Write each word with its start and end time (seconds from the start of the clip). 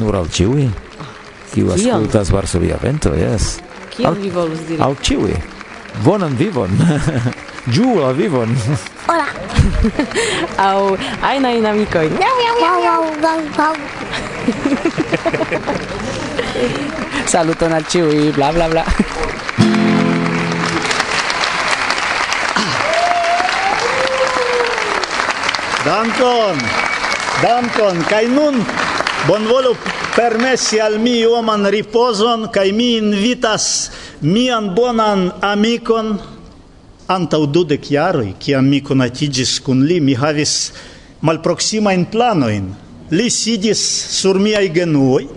Nur 0.00 0.16
al 0.16 0.28
ciui? 0.32 0.70
Kiu 1.52 1.72
ascoltas 1.72 2.30
Varsovia 2.32 2.78
vento, 2.80 3.12
yes. 3.14 3.58
Kion 3.92 4.16
vi 4.20 4.30
volus 4.32 4.60
diri? 4.64 4.80
Al 4.80 4.96
ciui. 5.04 5.36
Bonan 6.04 6.36
vivon. 6.36 6.70
Giù 7.74 7.98
la 8.00 8.12
vivon. 8.12 8.56
Hola. 9.06 9.26
Au 10.68 10.96
aina 11.20 11.50
in 11.52 11.66
amicoi. 11.66 12.08
Miau, 12.08 12.36
miau, 12.40 12.56
miau, 12.60 12.78
miau, 12.80 13.40
miau. 13.52 13.74
Saluton 17.32 17.72
al 17.72 17.84
ciui, 17.86 18.30
bla, 18.32 18.52
bla, 18.52 18.68
bla. 18.68 18.84
Dankon! 25.84 26.58
Dankon! 27.42 28.04
Kai 28.08 28.26
nun 28.26 28.64
Bonvolu 29.26 29.76
permessi 30.16 30.80
al 30.80 30.98
mi 30.98 31.22
oman 31.26 31.62
riposon 31.70 32.48
kai 32.50 32.72
mi 32.72 32.96
invitas 32.98 33.90
mian 34.20 34.74
bonan 34.74 35.30
amikon 35.40 36.18
antau 37.06 37.46
dudek 37.46 37.86
jaroi, 37.86 38.34
kiam 38.38 38.66
mi 38.66 38.80
conatigis 38.82 39.60
kun 39.62 39.86
li, 39.86 40.00
mi 40.00 40.14
havis 40.14 40.72
malproximain 41.22 42.06
planoin. 42.10 42.66
Li 43.12 43.28
sidis 43.30 43.82
sur 44.18 44.40
miai 44.40 44.72
genuoi, 44.74 45.28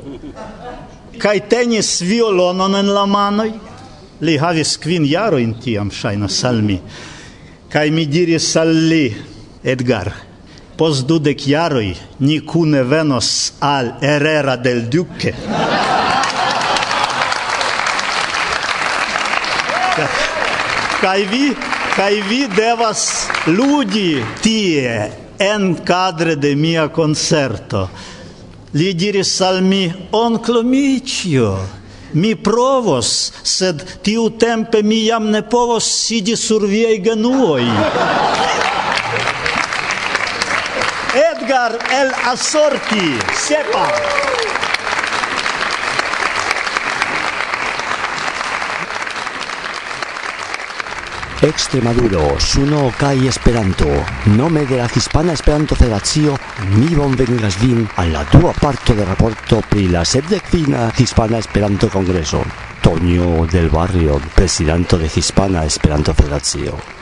kai 1.19 1.39
tenis 1.49 2.01
violonon 2.01 2.75
en 2.81 2.93
la 2.97 3.05
manoi, 3.05 3.53
Li 4.21 4.37
havis 4.39 4.77
kvin 4.79 5.03
jaroin 5.03 5.57
tiam, 5.59 5.89
ŝajnas 5.91 6.43
al 6.47 6.61
mi. 6.63 6.79
kai 7.69 7.91
mi 7.91 8.05
diris 8.07 8.55
al 8.55 8.71
li, 8.89 9.13
Edgar, 9.63 10.13
Post 10.75 11.05
dudek 11.07 11.47
jaroj 11.47 11.95
ni 12.19 12.39
cune 12.43 12.83
venos 12.83 13.53
al 13.59 13.93
Herrera 14.01 14.55
del 14.57 14.89
Duque. 14.89 15.31
kai 21.01 21.25
vi, 21.31 21.53
kai 21.95 22.21
vi 22.27 22.41
devas 22.51 23.29
ludi 23.47 24.19
tie 24.41 25.11
en 25.39 25.75
cadre 25.85 26.35
de 26.35 26.55
mia 26.55 26.89
concerto. 26.89 27.89
Li 28.75 28.91
diris 28.93 29.39
al 29.41 29.61
mi, 29.63 29.85
onclo 30.11 30.63
micio, 30.63 31.55
mi 32.19 32.35
provos, 32.35 33.31
sed 33.43 33.83
tiu 34.03 34.29
tempe 34.39 34.83
mi 34.83 35.05
jam 35.05 35.29
ne 35.31 35.41
povos 35.43 35.87
sidi 35.87 36.35
sur 36.35 36.67
viei 36.67 36.99
genuoi. 36.99 37.69
Edgar 41.45 41.77
El 41.91 42.11
Assorti, 42.25 43.19
sepa. 43.35 43.87
Extremaduro, 51.41 52.39
Suno 52.39 52.91
Kai 52.97 53.27
Esperanto. 53.27 53.85
Nome 54.25 54.65
de 54.65 54.77
la 54.77 54.89
Hispana 54.95 55.33
Esperanto 55.33 55.75
Federacio 55.75 56.35
mi 56.71 56.95
bonvenigas 56.95 57.59
vin 57.61 57.87
al 57.97 58.11
la 58.11 58.25
dua 58.31 58.51
parto 58.59 58.95
de 58.95 59.05
raporto 59.05 59.61
pri 59.69 59.87
la 59.89 60.03
sepdecina 60.03 60.91
Hispana 60.97 61.37
Esperanto 61.37 61.89
Kongreso. 61.89 62.43
Toño 62.81 63.45
del 63.45 63.69
Barrio, 63.69 64.19
presidente 64.33 64.97
de 64.97 65.11
Hispana 65.13 65.63
Esperanto 65.63 66.11
Federacio. 66.15 66.94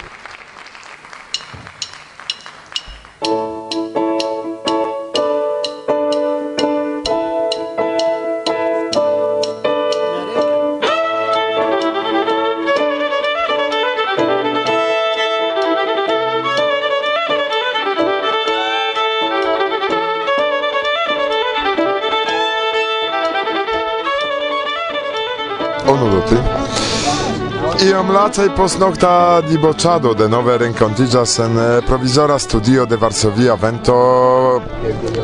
lacei 28.13 28.49
post 28.49 28.79
nocta 28.79 29.41
dibochado 29.41 30.13
de 30.13 30.27
nove 30.27 30.57
rencontigas 30.57 31.39
en 31.39 31.81
provizora 31.85 32.37
studio 32.39 32.85
de 32.85 32.95
Varsovia 32.95 33.55
vento. 33.55 34.61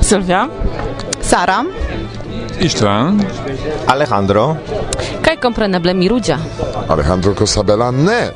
Silvia 0.01 0.49
Sara? 1.21 1.63
Istvan 2.59 3.21
Alejandro? 3.85 4.57
Kaj 5.21 5.37
kompreneble 5.37 5.93
Mirudzia 5.93 6.39
Alejandro 6.87 7.35
Cosabela 7.35 7.91
ne! 7.91 8.31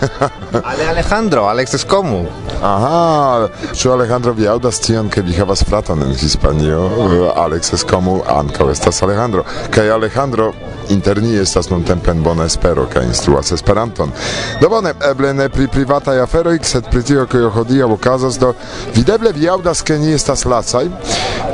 Ale 0.70 0.88
Alejandro, 0.88 1.48
Alex 1.48 1.74
es 1.74 1.84
komu. 1.84 2.22
Aha, 2.62 3.48
ĉu 3.74 3.92
Alejandro 3.92 4.32
vi 4.32 4.46
aŭdas 4.46 4.78
tion 4.80 5.10
ke 5.10 5.22
vi 5.22 5.34
havas 5.34 5.64
fraton 5.66 6.02
en 6.06 6.14
Hispanio 6.14 6.86
Alex 7.34 7.72
es 7.74 7.84
komu 7.84 8.20
ankaŭ 8.22 8.70
estas 8.70 9.02
Alejandro. 9.02 9.44
Kaj 9.74 9.90
Alejandro 9.90 10.52
inter 10.88 11.22
ni 11.22 11.36
estas 11.38 11.70
nuntempe 11.70 12.10
en 12.10 12.22
bona 12.22 12.44
espero 12.44 12.86
kaj 12.92 13.04
instruas 13.04 13.52
Esperanton. 13.52 14.12
Do 14.60 14.68
bone, 14.68 14.94
eble 15.10 15.32
ne 15.34 15.48
pri 15.48 15.68
privataj 15.68 16.20
aferoj, 16.22 16.58
sed 16.62 16.90
pri 16.90 17.02
tio 17.02 17.26
kio 17.26 17.50
hodiaŭ 17.50 17.92
okazas 17.92 18.38
do 18.38 18.52
videble 18.94 19.32
vi 19.32 19.48
aŭdas 19.48 19.82
ke 19.82 19.98
ni 19.98 20.12
estas 20.14 20.44
lacaj 20.44 20.86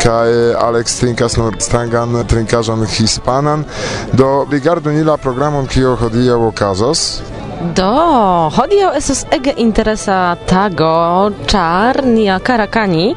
kaj 0.04 0.30
Alex 0.60 0.98
Trinkas 1.00 1.36
Nordstrangan 1.40 2.24
trinkaĵon 2.28 2.86
hispanan 2.96 3.64
do 4.12 4.46
rigardu 4.50 4.92
ni 4.92 5.04
la 5.04 5.16
programon 5.16 5.66
kio 5.66 5.96
hodiaŭ 5.96 6.40
okazos. 6.48 7.04
Do, 7.76 7.92
hodiaŭ 8.56 8.90
estas 8.98 9.24
ege 9.32 9.54
interesa 9.62 10.36
tago, 10.50 11.30
ĉar 11.48 12.02
nia 12.04 12.36
karakani 12.44 13.14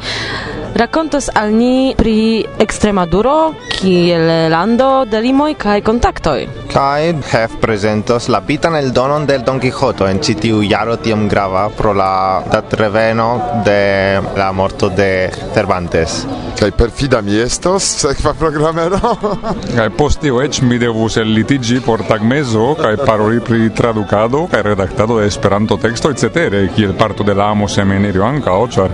rakontos 0.78 1.30
al 1.34 1.52
ni 1.58 1.96
pri 1.98 2.46
Extremaduro 2.60 3.54
kiel 3.72 4.50
lando 4.52 5.06
de 5.10 5.20
limoj 5.22 5.56
kaj 5.58 5.82
kontaktoj. 5.82 6.46
Kaj 6.70 7.14
Hef 7.32 7.56
prezentos 7.62 8.28
la 8.30 8.42
bitan 8.46 8.76
eldonon 8.78 9.26
del 9.26 9.42
Don 9.48 9.62
Quixoto 9.62 10.06
en 10.06 10.22
ĉi 10.22 10.36
tiu 10.42 10.62
jaro 10.62 10.98
tiom 11.02 11.28
grava 11.30 11.68
pro 11.78 11.94
la 11.98 12.44
datreveno 12.52 13.28
de 13.66 14.22
la 14.38 14.52
morto 14.52 14.90
de 14.90 15.30
Cervantes. 15.56 16.20
Kaj 16.58 16.72
perfida 16.78 17.22
mi 17.22 17.40
estos, 17.42 17.88
sekva 18.04 18.34
programero. 18.38 19.16
kaj 19.78 19.90
post 19.98 20.22
tio 20.22 20.42
eĉ 20.44 20.62
mi 20.62 20.78
devus 20.82 21.18
ellitiĝi 21.18 21.82
por 21.86 22.06
tagmezo 22.06 22.74
kaj 22.78 22.96
paroli 23.06 23.42
pri 23.42 23.72
tradukado 23.74 24.46
kaj 24.52 24.62
redaktado 24.72 25.18
de 25.22 25.26
Esperanto-tekstoj 25.28 26.14
cetere, 26.18 26.68
kiel 26.76 26.94
parto 26.98 27.24
de 27.24 27.34
la 27.34 27.50
amo 27.54 27.68
seminario 27.68 28.26
ankaŭ, 28.26 28.60
ĉar 28.78 28.94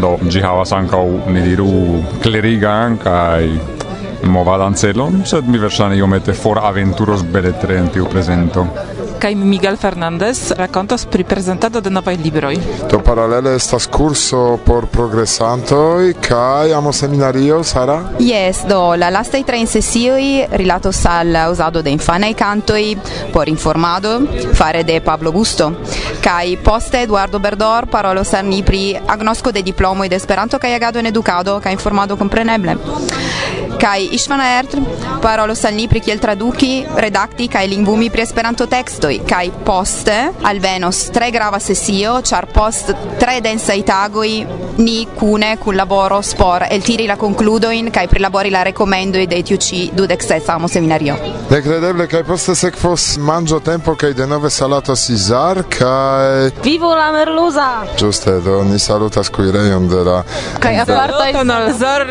do 0.00 0.16
ĝi 0.30 0.42
havas 0.44 0.72
ankaŭ 0.76 1.04
ni 1.34 1.44
diru 1.44 1.70
klerigan 2.24 2.98
kaj 3.02 3.44
movadan 4.30 4.74
celon, 4.78 5.20
sed 5.28 5.48
mi 5.50 5.60
verŝajne 5.60 5.98
iomete 5.98 6.34
for 6.36 6.60
aventuros 6.64 7.24
beletre 7.34 7.78
en 7.80 7.90
tiu 7.92 8.06
prezento. 8.10 8.64
Kaj 9.24 9.34
Miguel 9.34 9.76
Fernandez 9.80 10.52
rakontos 10.52 11.06
pri 11.08 11.24
prezentado 11.24 11.80
de 11.80 11.88
novaj 11.88 12.16
libroj. 12.20 12.58
Do 12.90 12.98
paralele 13.00 13.54
estas 13.56 13.86
kurso 13.88 14.58
por 14.66 14.84
progresantoj 14.92 16.12
kaj 16.20 16.74
amo 16.76 16.92
seminario, 16.92 17.62
Sara? 17.64 17.96
Yes, 18.20 18.66
do 18.68 18.92
la 19.00 19.08
lastaj 19.08 19.40
tre 19.48 19.62
sesioj 19.66 20.44
rilatos 20.60 21.00
al 21.08 21.32
uzado 21.50 21.80
de 21.82 21.90
infanaj 21.96 22.34
kantoj 22.36 22.82
por 23.32 23.48
informado 23.48 24.20
fare 24.52 24.84
de 24.84 25.00
Pablo 25.00 25.32
Busto. 25.32 25.72
Kaj 26.20 26.58
poste 26.60 27.02
Eduardo 27.02 27.38
Berdor 27.38 27.88
parolos 27.88 28.34
al 28.34 28.44
ni 28.44 28.62
pri 28.62 28.92
agnosko 29.08 29.52
de 29.52 29.62
diplomoj 29.62 30.08
de 30.08 30.16
Esperanto 30.16 30.58
kaj 30.58 30.74
agado 30.74 30.98
en 30.98 31.06
edukado 31.06 31.60
kaj 31.60 31.72
informado 31.72 32.16
kompreneble. 32.16 32.76
Kaj 33.80 34.08
Išvana 34.16 34.46
Ertl 34.58 34.84
parolos 35.22 35.64
al 35.64 35.74
ni 35.74 35.86
pri 35.88 36.00
kiel 36.04 36.18
traduki, 36.20 36.84
redakti 37.00 37.48
kaj 37.48 37.66
lingvumi 37.68 38.10
pri 38.12 38.22
Esperanto 38.22 38.66
tekstoj 38.70 39.18
kaj 39.28 39.50
poste 39.64 40.16
alvenos 40.44 41.08
tre 41.14 41.30
grava 41.32 41.60
sesio, 41.60 42.18
ĉar 42.24 42.46
post 42.52 42.92
tre 43.20 43.38
densaj 43.44 43.80
tagoj 43.88 44.30
ni 44.78 45.06
kune 45.18 45.54
kunlaboros 45.62 46.34
por 46.38 46.64
eltiri 46.70 47.06
la 47.08 47.16
konkludojn 47.16 47.90
kaj 47.94 48.08
prilabori 48.10 48.50
la 48.50 48.64
rekomendoj 48.68 49.26
de 49.30 49.40
tiu 49.48 49.56
ĉi 49.56 49.80
dudek 49.96 50.22
sesa 50.22 50.54
amo 50.58 50.68
seminario. 50.68 51.16
Nekredeble, 51.50 52.06
kaj 52.10 52.24
poste 52.28 52.54
sekvos 52.58 53.16
manĝo 53.18 53.60
tempo 53.64 53.94
kaj 53.96 54.12
denove 54.18 54.50
salato 54.50 54.96
Cizar 54.96 55.62
kaj 55.78 56.50
Vivu 56.64 56.90
la 56.94 57.10
merluza! 57.12 57.68
Ĝuste, 57.98 58.38
do 58.44 58.62
ni 58.64 58.78
salutas 58.78 59.28
kuirejon 59.28 59.88
de 59.88 60.04
la 60.04 60.22
Kaj 60.60 60.74
apartaj 60.84 61.32
Zor, 61.78 62.06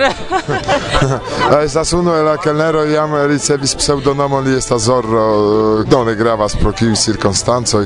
a 1.49 1.52
Estas 1.61 1.93
unu 1.93 2.11
el 2.11 2.25
la 2.25 2.37
kelnero 2.41 2.81
jam 2.89 3.11
ricevis 3.29 3.75
pseŭdonomon 3.77 4.43
li 4.47 4.55
estas 4.57 4.81
Zorro, 4.87 5.25
eh, 5.81 5.89
do 5.89 6.03
ne 6.03 6.15
gravas 6.15 6.55
pro 6.55 6.71
kiuj 6.71 6.95
cirkonstancoj. 6.95 7.85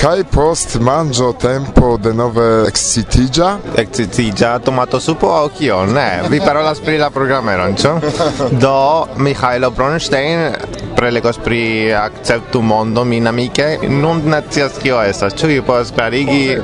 Kaj 0.00 0.24
post 0.32 0.76
manĝo 0.80 1.32
tempo 1.38 1.96
denove 1.96 2.46
ekscitiĝa? 2.68 3.50
Ekscitiĝa 3.84 4.58
tomatosupo 4.66 5.30
aŭ 5.30 5.48
kio? 5.58 5.84
Ne, 5.86 6.08
vi 6.30 6.40
parolas 6.40 6.80
pri 6.80 6.98
la 6.98 7.10
programeron, 7.10 7.76
ĉu? 7.76 7.94
Do 8.64 9.06
Mihailo 9.16 9.70
Bronstein 9.70 10.50
prelegos 10.96 11.38
pri 11.38 11.92
acceptu 11.94 12.62
mondo 12.62 13.04
min 13.04 13.26
amike 13.26 13.78
non 13.88 14.22
scias 14.50 14.78
kio 14.82 15.02
estas 15.02 15.34
ĉu 15.34 15.46
vi 15.46 15.62
povas 15.62 15.90
klarigi 15.92 16.58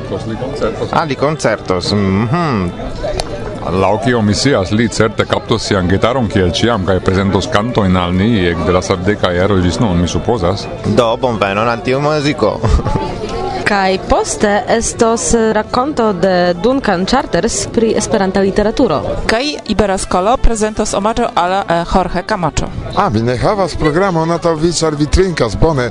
ah 0.92 1.04
li 1.04 1.14
koncertos 1.14 1.92
mm 1.92 2.28
-hmm. 2.28 3.29
Laŭ 3.68 3.98
kio 4.04 4.22
mi 4.22 4.34
sias, 4.34 4.72
li 4.72 4.88
certe 4.88 5.26
captos 5.28 5.66
sian 5.68 5.88
gitaron 5.88 6.28
kiel 6.32 6.52
ciam, 6.56 6.86
kai 6.86 7.00
presentos 7.04 7.48
canto 7.52 7.84
in 7.84 7.96
al 7.96 8.14
ni 8.16 8.30
de 8.64 8.72
la 8.72 8.82
sardeca 8.82 9.32
ero 9.32 9.60
gis 9.62 9.80
nun, 9.80 10.00
mi 10.00 10.08
supposas. 10.08 10.66
Do 10.96 11.16
bonvenon 11.20 11.68
al 11.68 11.84
tiu 11.84 12.00
musico. 12.00 12.58
Kai 13.70 14.00
poste 14.08 14.64
estos 14.66 15.32
rakonto 15.52 16.12
de 16.12 16.54
Duncan 16.54 17.06
Charters 17.06 17.68
pri 17.72 17.92
Esperanta 17.94 18.40
literaturo. 18.40 19.22
Kai 19.30 19.58
Iberascolo 19.70 20.32
prezentos 20.42 20.90
omaĝo 20.98 21.28
al 21.38 21.52
eh, 21.52 21.84
Jorge 21.86 22.24
Camacho. 22.26 22.66
Ah, 22.96 23.04
a 23.04 23.08
vi 23.08 23.22
ne 23.22 23.36
havas 23.36 23.76
programo 23.78 24.26
na 24.26 24.38
to 24.38 24.54
vicar 24.54 24.94
vitrinkas 24.94 25.54
bone 25.60 25.90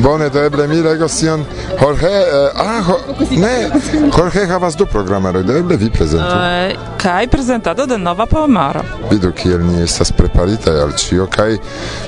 bone 0.00 0.30
do 0.30 0.40
eble 0.44 0.66
mi 0.68 0.80
legos 0.82 1.18
tion 1.20 1.44
Jorge 1.80 2.06
eh, 2.06 2.62
a 2.64 2.80
ho, 2.86 2.96
ne 3.30 3.70
Jorge 4.16 4.46
havas 4.46 4.76
du 4.76 4.86
programaro 4.86 5.42
do 5.42 5.52
eble 5.52 5.76
vi 5.76 5.90
prezentu. 5.90 6.32
Eh, 6.32 6.72
e, 6.72 6.76
kai 6.96 7.28
prezentado 7.28 7.86
de 7.86 7.98
nova 7.98 8.26
poemaro. 8.26 8.80
Vidu 9.10 9.32
kiel 9.32 9.60
ni 9.66 9.82
estas 9.82 10.12
preparitaj 10.12 10.80
al 10.80 10.96
ĉio 10.96 11.26
kaj 11.26 11.58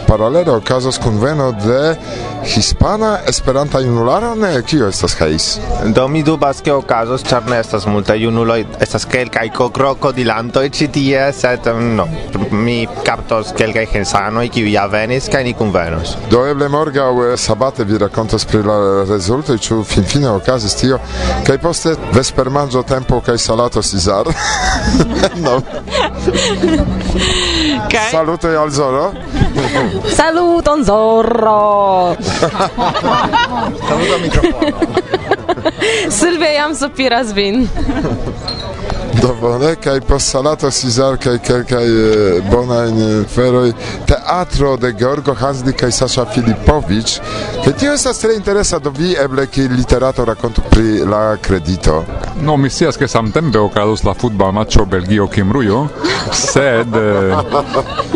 paralele 0.08 0.50
okazos 0.50 0.98
kunveno 0.98 1.52
de 1.52 1.96
Hispana 2.44 3.18
Esperanta 3.28 3.80
Junularo 3.80 4.34
ne 4.34 4.62
kio 4.62 4.88
estas 4.88 5.09
estas 5.10 5.20
Hais. 5.20 5.60
Do 5.94 6.08
mi 6.08 6.22
dubas 6.22 6.60
ke 6.62 6.72
okazos, 6.72 7.22
ĉar 7.26 7.48
ne 7.50 7.58
estas 7.60 7.86
multaj 7.86 8.18
junuloj, 8.18 8.64
estas 8.80 9.04
kelkaj 9.10 9.48
krokodilantoj 9.54 10.70
ĉi 10.70 10.88
tie, 10.92 11.32
sed 11.32 11.66
mm, 11.66 11.96
no, 11.96 12.06
mi 12.52 12.86
kaptos 13.04 13.52
kelkaj 13.56 13.86
hensanoj 13.92 14.48
kiuj 14.52 14.72
ja 14.72 14.86
venis 14.86 15.28
kaj 15.32 15.44
ni 15.44 15.54
kunvenos. 15.54 16.16
Do 16.30 16.44
eble 16.46 16.68
morgaŭ 16.68 17.10
eh, 17.24 17.36
sabate 17.36 17.84
vi 17.84 17.98
rakontos 17.98 18.44
pri 18.44 18.62
la 18.66 19.04
rezultoj, 19.08 19.58
ĉu 19.58 19.82
finfine 19.84 20.30
okazis 20.30 20.74
tio, 20.80 20.98
kaj 21.46 21.58
poste 21.62 21.96
vespermanĝo 22.14 22.82
tempo 22.82 23.20
kaj 23.20 23.38
salato 23.38 23.82
Cesar. 23.82 24.26
no. 25.44 25.60
Ok. 27.84 27.94
Saluto 28.10 28.48
al 28.48 28.70
Zorro. 28.70 29.12
Saluto 30.14 30.74
un 30.74 30.84
Zorro. 30.84 32.16
Saluto 33.88 34.14
al 34.14 34.20
microfono. 34.20 34.76
Sylvejam 36.08 36.74
sopira 36.74 37.24
zvin. 37.24 37.68
Dobro, 39.22 39.58
ne, 39.58 39.72
eh, 39.72 39.76
kaj 39.76 40.00
po 40.00 40.18
salato 40.18 40.70
Cizar, 40.70 41.16
kaj 41.16 41.38
kelkaj 41.38 41.84
eh, 41.84 42.42
bonajn 42.50 43.00
eh, 43.02 43.24
feroj, 43.34 43.72
te 44.06 44.14
teatro 44.30 44.76
de 44.76 44.94
Georgo 44.98 45.34
Hansdi 45.34 45.72
kaj 45.72 45.90
Sasha 45.90 46.24
Filipovic, 46.24 47.18
Kaj 47.64 47.72
tio 47.76 47.92
estas 47.92 48.18
tre 48.18 48.34
interesa 48.36 48.78
do 48.78 48.90
vi 48.90 49.10
eble 49.24 49.46
ke 49.46 49.66
literato 49.68 50.24
rakontu 50.24 50.62
pri 50.70 51.02
la 51.04 51.36
kredito. 51.36 52.04
No, 52.40 52.56
mi 52.56 52.70
scias 52.70 52.96
ke 52.96 53.08
samtempe 53.08 53.58
okazos 53.58 54.04
la 54.04 54.14
futbal 54.14 54.52
matcho 54.52 54.86
Belgio-Kimrujo, 54.86 55.80
sed 56.32 56.94
eh, 56.96 57.34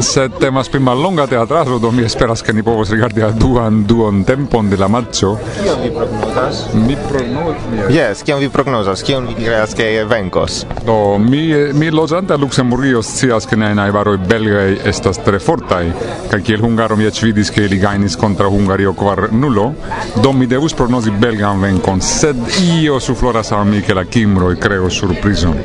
sed 0.00 0.38
temas 0.40 0.70
pri 0.72 0.80
mallonga 0.80 1.26
teatraĵo, 1.26 1.78
do 1.78 1.90
mi 1.90 2.06
esperas 2.06 2.42
ke 2.42 2.52
ni 2.52 2.62
povos 2.62 2.90
rigardi 2.94 3.20
la 3.20 3.30
duan 3.30 3.82
duon 3.84 4.22
tempon 4.24 4.70
de 4.70 4.78
la 4.80 4.88
matcho. 4.88 5.34
Kion 5.60 5.82
vi 5.82 5.90
prognozas? 5.90 6.62
Mi 6.74 6.96
prognozas. 7.10 7.90
Yes, 7.90 8.22
kion 8.24 8.40
vi 8.40 8.48
prognozas? 8.48 9.02
Kion 9.02 9.28
vi 9.28 9.36
kreas 9.42 9.74
ke 9.76 9.90
venkos? 10.08 10.62
Do 10.86 11.18
mi 11.18 11.44
mi 11.74 11.90
lojante 11.90 12.32
a 12.32 12.40
Luxemburgio 12.40 13.02
scias 13.02 13.50
ke 13.50 13.60
ne 13.60 13.74
najbaroj 13.74 14.18
belgaj 14.24 14.78
estas 14.88 15.20
tre 15.26 15.42
fortaj 15.42 15.92
kaj 16.30 16.40
kiel 16.42 16.62
hungaro 16.64 16.96
mi 16.96 17.06
eĉ 17.08 17.22
vidis 17.24 17.50
ke 17.54 17.68
li 17.70 17.78
gajnis 17.78 18.16
kontraŭ 18.20 18.50
Hungario 18.54 18.92
kvar 18.94 19.28
nulo, 19.32 19.72
do 20.22 20.32
mi 20.32 20.46
devus 20.46 20.74
prognozi 20.74 21.10
belgan 21.10 21.60
venkon, 21.62 22.00
sed 22.00 22.36
io 22.62 23.00
sufloras 23.00 23.52
al 23.52 23.64
mi 23.64 23.82
ke 23.82 23.94
la 23.94 24.04
Kimroj 24.04 24.56
kreos 24.60 24.98
surprizon. 25.00 25.58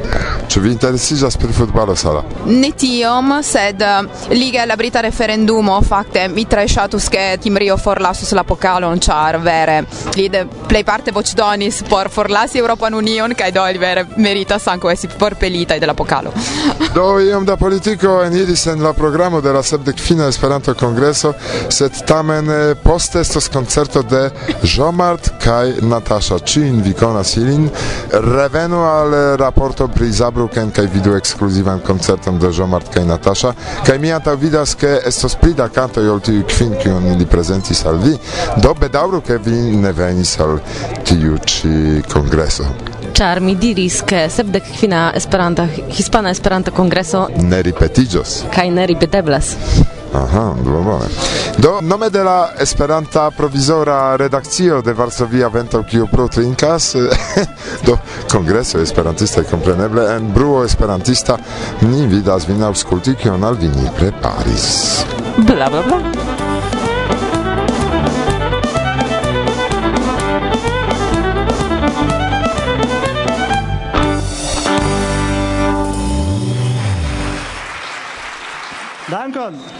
Ĉu 0.49 0.61
vi 0.63 0.71
interesiĝas 0.73 1.37
pri 1.37 1.53
futbalo, 1.53 1.95
Sara? 1.95 2.23
Ne 2.45 2.71
tiom, 2.71 3.33
sed 3.43 3.81
uh, 3.85 4.29
liga 4.33 4.65
la 4.65 4.75
brita 4.79 5.01
referendumo 5.05 5.79
fakte 5.85 6.27
mi 6.33 6.45
tre 6.49 6.67
ŝatus 6.67 7.09
ke 7.09 7.25
Kimrio 7.41 7.77
forlasus 7.77 8.31
la 8.37 8.43
pokalon, 8.43 8.99
ĉar 8.99 9.39
vere 9.43 9.81
li 10.17 10.27
de 10.29 10.45
plejparte 10.69 11.13
voĉdonis 11.15 11.83
por 11.89 12.09
forlasi 12.13 12.59
Europan 12.61 12.93
Union 12.97 13.33
kaj 13.37 13.51
do 13.55 13.65
li 13.65 13.81
vere 13.81 14.05
meritas 14.17 14.67
ankaŭ 14.67 14.91
esti 14.91 15.09
forpelitaj 15.19 15.79
de 15.79 15.89
la 15.89 15.93
pokalo. 15.93 16.33
do 16.95 17.19
iom 17.19 17.45
da 17.45 17.55
politiko 17.57 18.21
eniris 18.23 18.65
en 18.67 18.83
la 18.83 18.93
programo 18.93 19.41
de 19.41 19.53
la 19.53 19.63
sepdek 19.63 19.99
fina 19.99 20.28
Esperanto 20.29 20.73
Kongreso, 20.73 21.33
sed 21.69 22.03
tamen 22.07 22.49
eh, 22.49 22.75
poste 22.83 23.19
estos 23.19 23.49
koncerto 23.49 24.01
de 24.01 24.29
Jomart 24.63 25.31
kaj 25.43 25.79
Natasha. 25.81 26.39
Ĉu 26.39 26.61
konas 26.99 27.35
ilin? 27.37 27.69
Revenu 28.11 28.83
al 28.85 29.13
eh, 29.13 29.37
raporto 29.37 29.87
pri 29.87 30.11
Zabruken 30.11 30.71
kaj 30.71 30.87
vidu 30.93 31.15
ekskluzivan 31.15 31.79
koncerton 31.79 32.39
de 32.39 32.51
Jomart 32.57 32.93
kaj 32.93 33.05
Natasha. 33.05 33.53
Kaj 33.85 33.97
mi 33.99 34.11
antaŭvidas 34.11 34.75
ke 34.75 34.99
estos 35.05 35.35
pli 35.35 35.53
da 35.53 35.67
kantoj 35.67 36.09
ol 36.09 36.19
tiuj 36.19 36.43
kvin, 36.47 36.75
kiun 36.81 37.11
ili 37.13 37.25
prezentis 37.25 37.85
al 37.85 37.97
vi, 38.03 38.15
do 38.61 38.73
bedaŭru 38.73 39.21
ke 39.21 39.37
vi 39.37 39.57
ne 39.77 39.91
venis 39.91 40.37
al 40.39 40.59
tiu 41.03 41.37
ĉi 41.45 42.03
kongreso. 42.13 42.67
Ĉar 43.19 43.41
mi 43.43 43.55
diris 43.59 44.01
ke 44.07 44.27
sepdek 44.31 44.67
kvina 44.77 45.09
Esperanta 45.17 45.65
Hispana 45.67 46.31
Esperanta 46.31 46.71
Kongreso 46.71 47.25
ne 47.35 47.61
ripetiĝos 47.65 48.43
kaj 48.53 48.69
ne 48.71 48.85
ripeteblas. 48.93 49.55
Aha, 50.13 50.55
duobone. 50.63 51.05
Do 51.57 51.79
nome 51.81 52.09
de 52.09 52.23
la 52.23 52.53
Esperanta 52.57 53.29
provizora 53.31 54.15
redakcio 54.15 54.81
de 54.81 54.93
Varsovia 54.93 55.49
Vento 55.49 55.83
kiu 55.83 56.07
pro 56.07 56.27
trinkas 56.27 56.95
do 57.85 57.97
kongreso 58.31 58.79
esperantista 58.81 59.43
kompreneble 59.43 60.15
en 60.15 60.33
bruo 60.33 60.63
esperantista 60.63 61.37
ni 61.81 62.07
vidas 62.07 62.47
vin 62.47 62.63
aŭskulti 62.63 63.15
kion 63.15 63.43
al 63.43 63.55
vi 63.55 63.67
ni 63.67 63.89
preparis. 63.99 65.05
Bla 65.37 65.69
bla 65.69 65.83
bla. 65.83 66.01
Dankon. 79.09 79.78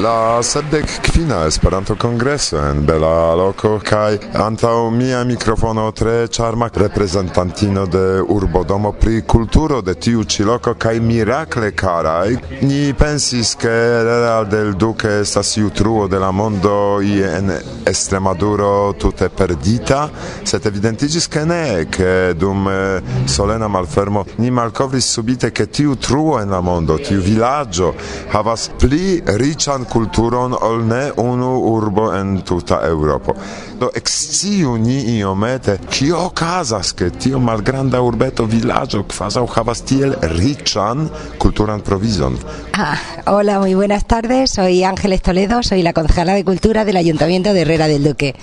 La 0.00 0.40
sepdek 0.42 0.86
kvina 1.02 1.44
Esperanto 1.44 1.94
kongreso 2.00 2.56
en 2.56 2.78
bela 2.86 3.34
loko 3.36 3.74
kaj 3.84 4.16
antaŭ 4.40 4.88
mia 4.90 5.18
mikrofono 5.28 5.84
tre 5.92 6.28
ĉarma 6.32 6.70
reprezentantino 6.74 7.84
de 7.86 8.22
urbodomo 8.34 8.92
pri 8.92 9.20
kulturo 9.28 9.82
de 9.82 9.94
tiu 9.94 10.24
ĉi 10.24 10.46
loko 10.48 10.72
kaj 10.74 10.94
mirakle 11.00 11.74
karaj 11.76 12.36
ni 12.62 12.94
pensis 12.98 13.52
ke 13.54 13.74
Real 14.08 14.48
del 14.48 14.72
Duque 14.80 15.12
estas 15.20 15.56
jutruo 15.56 16.08
de 16.08 16.18
la 16.18 16.30
mondo 16.30 17.02
ie 17.02 17.28
en 17.36 17.52
Estremaduro 17.86 18.94
tute 18.98 19.28
perdita 19.28 20.08
sed 20.44 20.66
evidentiĝis 20.72 21.28
ke 21.28 21.44
ne 21.44 21.84
ke 21.84 22.32
dum 22.32 22.64
eh, 22.68 23.12
solena 23.26 23.68
malfermo 23.68 24.24
ni 24.38 24.50
malkovris 24.50 25.12
subite 25.18 25.52
ke 25.52 25.66
tiu 25.66 26.00
truo 26.00 26.40
en 26.40 26.50
la 26.50 26.60
mondo 26.64 26.96
tiu 26.96 27.20
vilaĝo 27.20 27.92
havas 28.32 28.70
pli 28.80 29.20
riĉan 29.26 29.81
kulturon 29.84 30.54
ol 30.54 30.84
ne 30.86 31.02
unu 31.16 31.50
urbo 31.72 32.08
en 32.14 32.40
tuta 32.46 32.80
Eŭropo. 32.86 33.34
Do 33.80 33.90
eksciu 33.94 34.76
ni 34.78 34.98
iomete 35.18 35.78
kio 35.90 36.20
okazas 36.28 36.92
ke 36.96 37.10
tiu 37.10 37.40
malgranda 37.42 38.00
urbeto 38.02 38.46
vilaĝo 38.48 39.04
kvazaŭ 39.10 39.44
havas 39.54 39.84
tiel 39.88 40.16
riĉan 40.34 41.08
kulturan 41.38 41.80
provizon. 41.80 42.38
Ah, 42.72 42.98
hola, 43.26 43.58
muy 43.60 43.74
buenas 43.74 44.06
tardes. 44.06 44.50
Soy 44.50 44.84
Ángeles 44.84 45.22
Toledo, 45.22 45.62
soy 45.62 45.82
la 45.82 45.92
concejala 45.92 46.34
de 46.34 46.44
Cultura 46.44 46.84
del 46.84 46.96
Ayuntamiento 46.96 47.52
de 47.52 47.62
Herrera 47.62 47.88
del 47.88 48.04
Duque. 48.04 48.34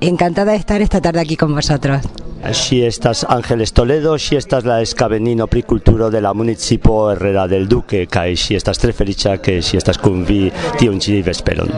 Encantada 0.00 0.52
de 0.52 0.58
estar 0.58 0.82
esta 0.82 1.00
tarde 1.00 1.20
aquí 1.20 1.36
con 1.36 1.54
vosotros. 1.54 2.02
Si 2.52 2.82
estas 2.84 3.24
Ángeles 3.28 3.72
Toledo, 3.72 4.18
si 4.18 4.36
estas 4.36 4.64
la 4.64 4.80
escavenino 4.80 5.46
pri 5.46 5.62
kulturo 5.62 6.10
de 6.10 6.20
la 6.20 6.32
municipo 6.34 7.10
Herrera 7.10 7.46
del 7.46 7.66
Duque, 7.66 8.06
kaj 8.06 8.36
si 8.36 8.54
estas 8.54 8.78
tre 8.78 8.92
feliĉa 8.92 9.36
ke 9.42 9.60
si 9.62 9.76
estas 9.76 9.98
kun 9.98 10.24
vi 10.24 10.50
tiun 10.78 11.00
ĉi 11.00 11.22
vesperon. 11.26 11.72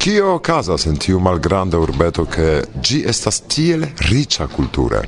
Kio 0.00 0.34
okazas 0.38 0.86
en 0.88 0.96
tiu 0.96 1.20
malgranda 1.20 1.78
urbeto 1.78 2.24
ke 2.24 2.62
ĝi 2.80 3.02
estas 3.04 3.42
tiel 3.52 3.84
riĉa 4.08 4.48
kulture? 4.48 5.04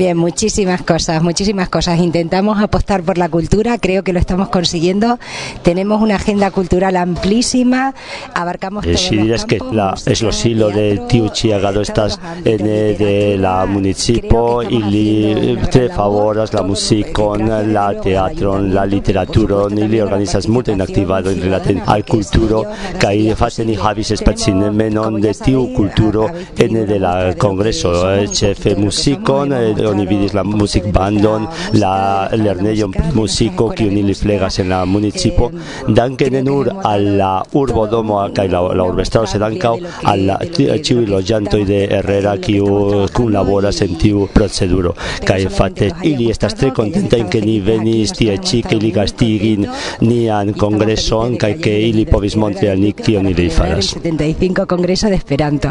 Bien, 0.00 0.16
muchísimas 0.16 0.80
cosas, 0.80 1.22
muchísimas 1.22 1.68
cosas. 1.68 1.98
Intentamos 1.98 2.58
apostar 2.58 3.02
por 3.02 3.18
la 3.18 3.28
cultura, 3.28 3.76
creo 3.76 4.02
que 4.02 4.14
lo 4.14 4.18
estamos 4.18 4.48
consiguiendo. 4.48 5.18
Tenemos 5.62 6.00
una 6.00 6.14
agenda 6.14 6.50
cultural 6.50 6.96
amplísima, 6.96 7.92
abarcamos 8.32 8.86
Eh, 8.86 8.92
todos 8.92 9.00
si 9.02 9.16
los 9.16 9.24
dirás 9.24 9.44
que 9.44 9.58
campos, 9.58 9.76
la, 9.76 9.94
es 10.06 10.22
lo 10.22 10.32
silo 10.32 10.70
de 10.70 11.02
tiu 11.06 11.28
ci 11.28 11.52
agado 11.52 11.82
estas 11.82 12.18
en, 12.46 12.66
eh, 12.66 12.96
de 12.98 13.36
la 13.36 13.66
municipo 13.66 14.62
y 14.62 15.58
tre 15.70 15.90
favoras 15.90 16.54
la 16.54 16.62
musicon, 16.62 17.70
la 17.70 18.00
teatron, 18.00 18.72
la 18.74 18.86
literaturon 18.86 19.76
y 19.76 19.86
li 19.86 20.00
organizas 20.00 20.48
multe 20.48 20.72
in 20.72 20.80
activado 20.80 21.30
in 21.30 21.42
relate 21.42 21.76
al 21.84 22.06
culturo 22.06 22.64
kai 22.98 23.34
faste 23.34 23.66
ni 23.66 23.76
havis 23.76 24.14
spacin 24.16 24.74
menon 24.74 25.20
de 25.20 25.34
tiu 25.34 25.74
culturo 25.74 26.26
en 26.56 26.86
de 26.86 26.98
la 26.98 27.34
congreso 27.36 27.92
chefe 28.28 28.76
musicon 28.76 29.52
eh, 29.52 29.89
oni 29.90 30.06
vidis 30.06 30.34
la 30.36 30.44
muzikbandon, 30.44 31.46
la 31.82 32.28
lernejon 32.32 32.92
pri 32.94 33.12
muziko 33.14 33.68
kiun 33.76 33.96
ili 34.00 34.14
flegas 34.14 34.58
en 34.62 34.70
la 34.72 34.84
municipo, 34.86 35.50
danke 35.88 36.30
ne 36.30 36.42
nur 36.46 36.70
al 36.84 37.06
la 37.18 37.30
urbodomo 37.60 38.20
kaj 38.34 38.46
la, 38.52 38.62
la 38.78 38.86
urbestaro, 38.90 39.28
sed 39.30 39.42
ankaŭ 39.46 39.74
al 40.12 40.24
la 40.28 40.38
ĉiuj 40.54 41.06
loĝantoj 41.10 41.62
de 41.68 41.80
Herrera 41.90 42.36
kiu 42.42 43.06
kunlaboras 43.16 43.82
en 43.86 43.96
tiu 44.00 44.26
proceduro. 44.34 44.94
Kaj 45.26 45.40
fakte 45.56 45.90
ili 46.08 46.30
estas 46.30 46.56
tre 46.58 46.72
kontentaj 46.76 47.22
ke 47.32 47.42
ni 47.44 47.58
venis 47.64 48.14
tie 48.18 48.36
ĉi, 48.38 48.62
ke 48.68 48.78
ili 48.80 48.92
gastigin 48.94 49.68
nian 50.06 50.54
kongreson 50.58 51.36
kaj 51.40 51.54
ke 51.64 51.76
ili 51.88 52.06
povis 52.06 52.36
montri 52.36 52.70
al 52.70 52.80
ni 52.80 52.92
kion 52.96 53.28
ili 53.30 53.50
faras. 53.50 53.94
75 53.96 54.66
Congreso 54.70 55.08
de 55.08 55.14
Esperanto. 55.14 55.70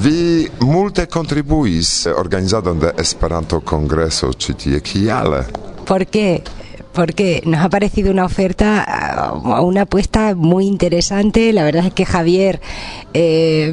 Vi 0.00 0.48
multe 0.60 1.06
kontribuis 1.06 2.06
organizadon 2.16 2.78
de 2.80 2.94
Esperanto 2.98 3.29
Congreso 3.64 4.32
ĉi 4.32 4.54
tie. 4.54 4.80
Kiale? 4.80 5.44
¿Por 5.86 6.06
qué? 6.06 6.42
Porque 6.92 7.42
nos 7.46 7.60
ha 7.60 7.68
parecido 7.68 8.10
una 8.10 8.24
oferta, 8.24 9.32
una 9.62 9.82
apuesta 9.82 10.34
muy 10.34 10.66
interesante. 10.66 11.52
La 11.52 11.62
verdad 11.62 11.86
es 11.86 11.94
que 11.94 12.04
Javier 12.04 12.60
eh, 13.14 13.72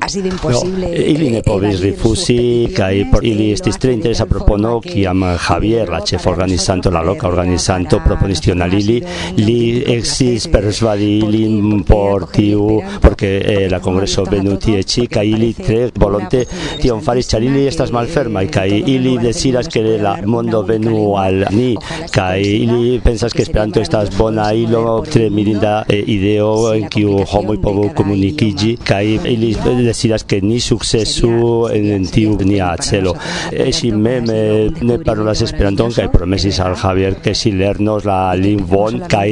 ha 0.00 0.08
sido 0.08 0.28
imposible. 0.28 0.86
No, 0.86 0.94
ili 0.94 1.30
ne 1.30 1.42
povis 1.42 1.80
rifusi 1.80 2.68
kaj 2.76 3.04
por 3.12 3.24
ili 3.24 3.50
estis 3.52 3.78
tre 3.78 3.92
interesa 3.92 4.26
propono 4.26 4.80
kiam 4.80 5.24
Javier, 5.48 5.88
la 5.90 6.00
ĉefa 6.00 6.30
organizanto, 6.30 6.90
la 6.90 7.02
loka 7.02 7.28
organizanto 7.28 8.00
proponis 8.04 8.40
tion 8.40 8.62
al 8.62 8.74
ili, 8.74 9.00
li 9.36 9.58
exis 9.94 10.48
persvadi 10.52 11.10
ilin 11.18 11.84
por 11.84 12.28
tiu, 12.32 12.80
porque 13.00 13.32
eh, 13.38 13.68
la 13.70 13.80
kongreso 13.80 14.24
venu 14.30 14.56
tie 14.56 14.82
ĉi 14.82 15.06
kaj 15.10 15.26
ili 15.26 15.52
tre 15.58 15.90
volonte 15.94 16.44
tion 16.80 17.02
faris, 17.04 17.28
ĉar 17.30 17.44
ili 17.44 17.66
estas 17.66 17.92
malfermaj 17.92 18.46
kaj 18.52 18.68
ili 18.94 19.16
deziras 19.22 19.68
ke 19.68 19.82
la 20.02 20.16
mondo 20.24 20.62
venu 20.62 21.16
al 21.18 21.44
ni 21.50 21.74
kaj 22.14 22.40
ili 22.40 23.00
pensas 23.04 23.32
ke 23.34 23.42
Esperanto 23.42 23.80
estas 23.80 24.10
bona 24.16 24.52
ilo 24.52 25.00
tre 25.02 25.30
mirinda 25.30 25.84
eh, 25.88 26.04
ideo 26.06 26.74
en 26.74 26.86
kiu 26.92 27.24
homoj 27.32 27.56
povu 27.62 27.88
komunikiĝi 27.96 28.76
kaj 28.86 29.04
ili 29.32 29.54
decidas 29.82 30.24
que 30.24 30.40
ni 30.40 30.60
successo 30.60 31.70
en 31.70 32.06
tiu 32.10 32.36
nia 32.44 32.76
celo. 32.80 33.14
E 33.50 33.72
si 33.72 33.92
mem 33.92 34.24
ne 34.26 34.98
parolas 35.04 35.42
esperanton 35.42 35.92
kaj 35.92 36.10
promesis 36.12 36.60
al 36.60 36.76
Javier 36.76 37.16
que 37.22 37.34
si 37.34 37.52
lernos 37.52 38.04
la 38.04 38.34
lingvon 38.34 39.04
kaj 39.10 39.28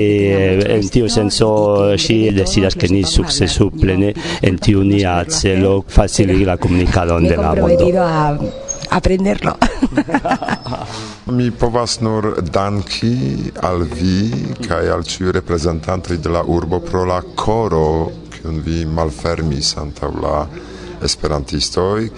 en 0.78 0.88
tiu 0.88 1.09
senso 1.09 1.97
si 1.99 2.31
decidas 2.31 2.75
que 2.75 2.88
ni 2.88 3.05
successo 3.05 3.71
plene 3.71 4.14
en 4.43 4.59
tiu 4.59 4.83
nia 4.83 5.25
celo 5.28 5.85
faciligi 5.87 6.45
la 6.45 6.57
komunikadon 6.57 7.28
de 7.28 7.37
la 7.37 7.55
mondo. 7.55 8.67
aprenderlo. 8.90 9.57
Mi 11.37 11.50
povas 11.50 12.00
nur 12.00 12.31
danki 12.43 13.52
al 13.62 13.85
vi 13.85 14.31
kaj 14.64 14.88
al 14.95 15.05
ĉiuj 15.05 15.35
reprezentantoj 15.37 16.17
de 16.25 16.33
la 16.33 16.43
urbo 16.43 16.81
pro 16.81 17.05
la 17.05 17.21
koro 17.37 17.85
vi 18.64 18.85
malfermis 18.87 19.76
antaŭ 19.81 20.11
la 20.23 20.47
esperantistoj 21.05 22.09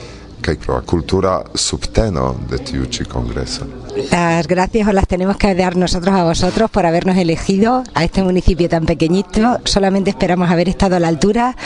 kaj 0.40 0.56
pro 0.56 0.74
la 0.74 0.80
kultura 0.80 1.32
subteno 1.54 2.34
de 2.50 2.58
tiu 2.64 2.86
ĉi 2.86 3.04
kongreso. 3.04 3.66
Las 4.10 4.46
gracias 4.46 4.88
os 4.88 4.94
las 4.94 5.06
tenemos 5.06 5.36
que 5.36 5.54
dar 5.54 5.76
nosotros 5.76 6.14
a 6.14 6.24
vosotros 6.24 6.70
por 6.70 6.86
habernos 6.86 7.16
elegido 7.16 7.82
a 7.94 8.04
este 8.04 8.22
municipio 8.22 8.68
tan 8.68 8.86
pequeñito. 8.86 9.58
Solamente 9.64 10.10
esperamos 10.10 10.50
haber 10.50 10.68
estado 10.68 10.96
a 10.96 11.00
la 11.00 11.08
altura 11.08 11.56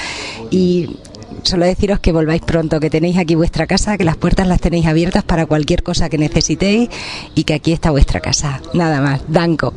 y 0.50 0.96
solo 1.42 1.66
deciros 1.66 2.00
que 2.00 2.12
volváis 2.12 2.42
pronto, 2.42 2.80
que 2.80 2.90
tenéis 2.90 3.18
aquí 3.18 3.34
vuestra 3.34 3.66
casa, 3.66 3.96
que 3.96 4.04
las 4.04 4.16
puertas 4.16 4.48
las 4.48 4.60
tenéis 4.60 4.86
abiertas 4.86 5.22
para 5.22 5.46
cualquier 5.46 5.82
cosa 5.82 6.08
que 6.08 6.18
necesitéis 6.18 6.88
y 7.34 7.44
que 7.44 7.54
aquí 7.54 7.72
está 7.72 7.90
vuestra 7.90 8.20
casa. 8.20 8.60
Nada 8.72 9.00
más. 9.00 9.20
Danko. 9.28 9.74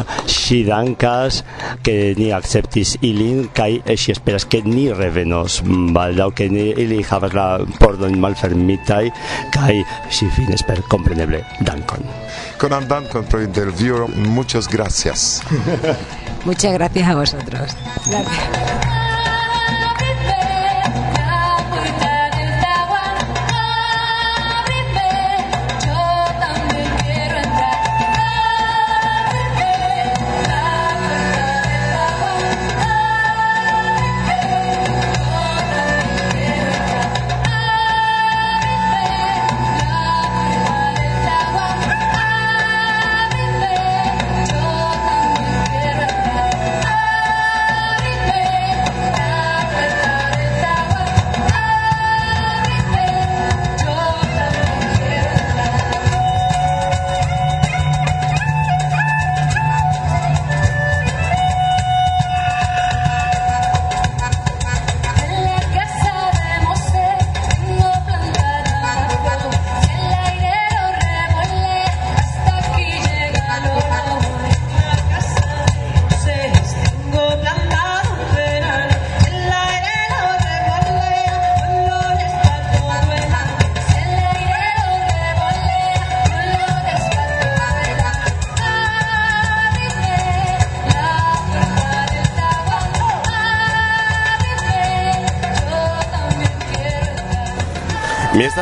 si 0.26 0.62
dankas 0.68 1.42
ke 1.84 2.14
ni 2.18 2.30
acceptis 2.32 2.96
ilin 3.02 3.48
kaj 3.54 3.82
si 3.96 4.14
esperas 4.14 4.46
ke 4.46 4.62
ni 4.64 4.88
revenos 4.92 5.60
baldaŭ 5.66 6.30
ke 6.38 6.48
ni 6.52 6.70
ili 6.84 7.02
havas 7.10 7.36
la 7.36 7.46
pordon 7.80 8.18
malfermitaj 8.22 9.04
kaj 9.54 9.76
si 10.10 10.30
finis 10.36 10.64
per 10.66 10.82
kompreneble 10.88 11.44
dankon 11.60 12.06
konan 12.58 12.88
dankon 12.88 13.28
pro 13.28 13.42
intervjuo 13.44 14.08
muchas 14.32 14.68
gracias 14.68 15.40
Muchas 16.44 16.72
gracias 16.72 17.08
a 17.08 17.14
vosotros. 17.14 17.76
Gracias. 18.06 19.01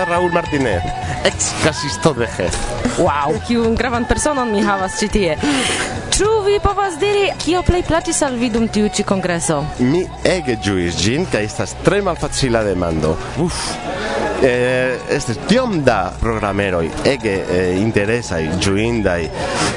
estas 0.01 0.09
Raúl 0.09 0.33
Martínez, 0.33 0.83
ex 1.25 1.53
casisto 1.63 2.15
de 2.15 2.27
Jef. 2.27 2.57
Wow, 2.99 3.37
kiun 3.47 3.75
gravan 3.77 4.07
personon 4.09 4.49
mi 4.51 4.63
havas 4.65 4.97
ĉi 5.01 5.09
tie. 5.13 5.37
Ĉu 6.15 6.29
vi 6.47 6.57
povas 6.63 6.97
diri 7.01 7.29
kio 7.41 7.61
plej 7.67 7.83
plaĉis 7.89 8.23
al 8.25 8.39
vi 8.41 8.49
dum 8.51 8.69
tiu 8.69 8.89
ĉi 8.89 9.05
kongreso? 9.05 9.61
Mi 9.81 10.07
ege 10.25 10.57
ĝuis 10.65 10.97
ĝin 11.01 11.27
kaj 11.33 11.45
estas 11.45 11.77
tre 11.85 12.01
malfacila 12.03 12.63
demando. 12.65 13.17
Uf, 13.45 13.61
eh, 14.41 14.99
estes 15.09 15.39
tiom 15.47 15.83
da 15.83 16.13
programeroi 16.19 16.91
ege 17.03 17.45
eh, 17.47 17.77
interesai, 17.77 18.49
giuindai 18.59 19.29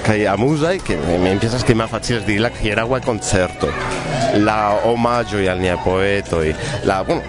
kai 0.04 0.26
amusai 0.26 0.82
che 0.82 0.96
mi 0.96 1.36
pensas 1.38 1.64
che 1.64 1.74
ma 1.74 1.88
facile 1.88 2.24
di 2.24 2.38
la 2.38 2.50
hieragua 2.50 3.00
concerto. 3.00 3.72
La 4.36 4.80
omaggio 4.84 5.38
al 5.38 5.60
nia 5.60 5.78
poetoi 5.78 6.56
la 6.84 7.04
bueno 7.04 7.22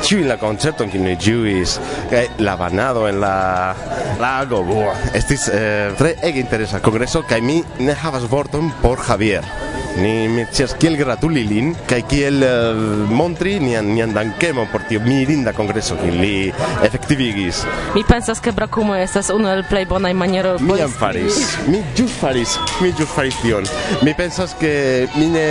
ciu 0.00 0.24
la 0.24 0.36
concerto 0.36 0.84
che 0.88 0.98
ne 0.98 1.16
juis 1.16 1.78
kai 2.08 2.24
eh, 2.24 2.30
la 2.38 2.56
banado 2.56 3.06
en 3.06 3.20
la 3.20 3.74
lago 4.18 4.64
buah 4.64 5.12
estis 5.12 5.48
eh, 5.48 5.92
tre 5.96 6.16
ege 6.20 6.40
interesa 6.40 6.80
congreso 6.80 7.22
kai 7.22 7.40
mi 7.40 7.62
ne 7.78 7.94
havas 7.94 8.26
vorton 8.26 8.72
por 8.80 8.98
Javier. 8.98 9.69
Ni 9.98 10.28
mercias 10.30 10.74
kiel 10.78 10.94
gratuli 10.94 11.42
lin 11.42 11.72
kaj 11.90 11.98
kiel 12.10 12.44
uh, 12.46 12.78
montri 13.10 13.56
nian 13.58 13.88
nian 13.90 14.12
dankemon 14.14 14.68
por 14.70 14.84
tio 14.86 15.00
mirinda 15.02 15.50
kongreso 15.52 15.96
kiun 15.98 16.20
li 16.22 16.52
efektivigis. 16.86 17.64
Mi 17.96 18.04
pensas 18.06 18.38
ke 18.40 18.52
brakumo 18.54 18.94
estas 18.94 19.32
unu 19.34 19.50
el 19.50 19.64
plej 19.66 19.88
bonaj 19.90 20.14
manieroj 20.14 20.60
mi 20.62 20.78
jam 20.78 20.92
faris. 20.94 21.40
Mi 21.66 21.82
ĵus 21.98 22.14
faris, 22.20 22.54
mi 22.80 22.92
ĵus 22.94 23.10
faris 23.16 23.40
tion. 23.42 23.66
Mi 24.06 24.14
pensas 24.14 24.54
ke 24.60 24.72
mi 25.16 25.26
ne 25.34 25.46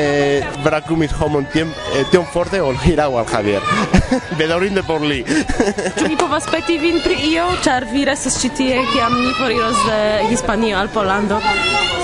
brakumis 0.64 1.12
homon 1.20 1.50
tiom 1.52 1.76
eh, 1.92 2.08
tiom 2.14 2.26
forte 2.34 2.64
ol 2.64 2.80
hieraŭ 2.86 3.12
al 3.20 3.28
Javier. 3.34 3.68
Bedaŭrinde 4.40 4.86
por 4.88 5.04
li. 5.04 5.20
Ĉu 6.00 6.08
mi 6.08 6.16
povas 6.20 6.48
peti 6.48 6.80
vin 6.80 7.04
pri 7.04 7.20
io, 7.34 7.50
ĉar 7.66 7.90
vi 7.92 8.08
restas 8.08 8.40
ĉi 8.40 8.54
tie 8.56 8.80
kiam 8.94 9.20
mi 9.20 9.36
foriros 9.36 9.84
de 9.90 10.00
Hispanio 10.32 10.80
al 10.80 10.90
Pollando. 10.96 11.44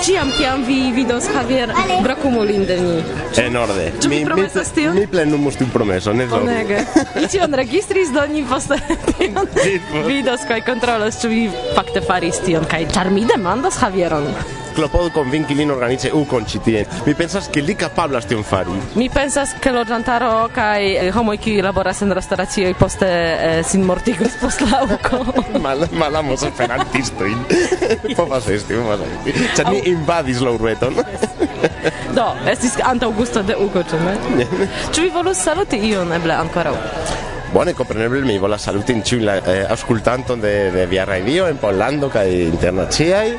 Ĉiam 0.04 0.28
kiam 0.36 0.62
vi 0.68 0.92
vidos 0.92 1.24
Javier 1.32 1.72
brakumo 2.04 2.25
cumulinderni. 2.26 3.02
En 3.38 3.56
orde. 3.56 3.92
Ĉu 4.02 4.10
mi, 4.10 4.18
mi 4.18 4.26
promesas 4.26 4.72
tion? 4.76 4.98
Mi 4.98 5.06
plenumus 5.06 5.58
tiun 5.60 5.70
promeson, 5.70 6.18
ne 6.18 6.26
zorgu. 6.30 6.48
Bonege. 6.48 6.82
Mi 7.14 7.26
tion 7.30 7.54
registris, 7.54 8.12
do 8.14 8.26
ni 8.32 8.44
poste 8.50 8.80
tion 9.12 10.06
vidos 10.06 10.46
kaj 10.48 10.62
kontrolos, 10.66 11.20
ĉu 11.22 11.32
vi 11.32 11.42
fakte 11.76 12.02
faris 12.06 12.42
tion, 12.44 12.66
kaj 12.70 12.86
ĉar 12.94 13.12
mi 13.14 13.26
demandas 13.28 13.78
Javieron. 13.82 14.30
Klopodu 14.76 15.08
konvinki 15.14 15.54
lin 15.56 15.70
organize 15.72 16.10
ukon 16.12 16.44
ĉi 16.44 16.58
tie. 16.64 16.82
Mi 17.06 17.14
pensas 17.16 17.46
ke 17.52 17.62
li 17.64 17.74
kapablas 17.80 18.26
tion 18.28 18.42
fari. 18.44 18.74
Mi 19.00 19.06
pensas 19.08 19.54
ke 19.62 19.72
loĝantaro 19.72 20.50
kaj 20.52 20.90
eh, 20.90 21.08
homoj 21.16 21.38
kiuj 21.40 21.62
laboras 21.64 22.02
en 22.04 22.12
restoracioj 22.18 22.74
poste 22.76 23.08
eh, 23.08 23.62
sin 23.64 23.86
mortigos 23.88 24.36
post 24.42 24.66
la 24.66 24.82
uko. 24.84 25.22
Mal 25.64 25.86
malamos 25.96 26.44
esperantistojn. 26.50 27.38
povas 28.18 28.50
esti, 28.52 28.76
povas 28.76 29.06
esti. 29.08 29.48
Ĉar 29.56 29.72
ni 29.72 29.80
invadis 29.94 30.44
la 30.44 30.52
urbeton. 30.58 31.00
Do, 32.16 32.26
estis 32.48 32.78
antaŭ 32.80 33.10
gusto 33.16 33.42
de 33.44 33.56
Ugo, 33.60 33.82
ĉu 33.90 33.98
ne? 34.00 34.14
Ĉu 34.94 35.02
vi 35.02 35.08
volus 35.12 35.42
saluti 35.48 35.80
iun 35.90 36.14
eble 36.16 36.32
ankoraŭ? 36.32 36.72
Bone, 37.52 37.74
compreneble 37.74 38.20
mi 38.22 38.38
volas 38.38 38.62
saluti 38.62 38.92
in 38.92 39.24
la 39.24 39.36
eh, 39.38 39.64
auscultanton 39.68 40.40
de, 40.40 40.70
de 40.70 40.86
Via 40.86 41.04
Radio 41.04 41.46
en 41.46 41.56
Pollando 41.56 42.08
kai 42.10 42.42
internaciai. 42.42 43.38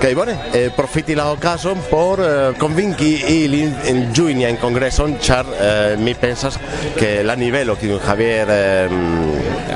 Kai 0.00 0.14
bone, 0.14 0.38
eh, 0.52 0.70
profiti 0.74 1.14
la 1.14 1.30
occasion 1.30 1.78
por 1.90 2.20
eh, 2.20 2.54
convinki 2.56 3.24
ilin 3.26 3.74
en 3.84 4.12
Junia 4.14 4.48
in 4.48 4.56
congreson 4.56 5.18
char 5.20 5.44
eh, 5.60 5.96
mi 5.98 6.14
pensas 6.14 6.58
che 6.96 7.22
la 7.22 7.34
nivelo 7.34 7.76
kiun 7.76 8.00
Javier 8.00 8.48
eh, 8.48 8.88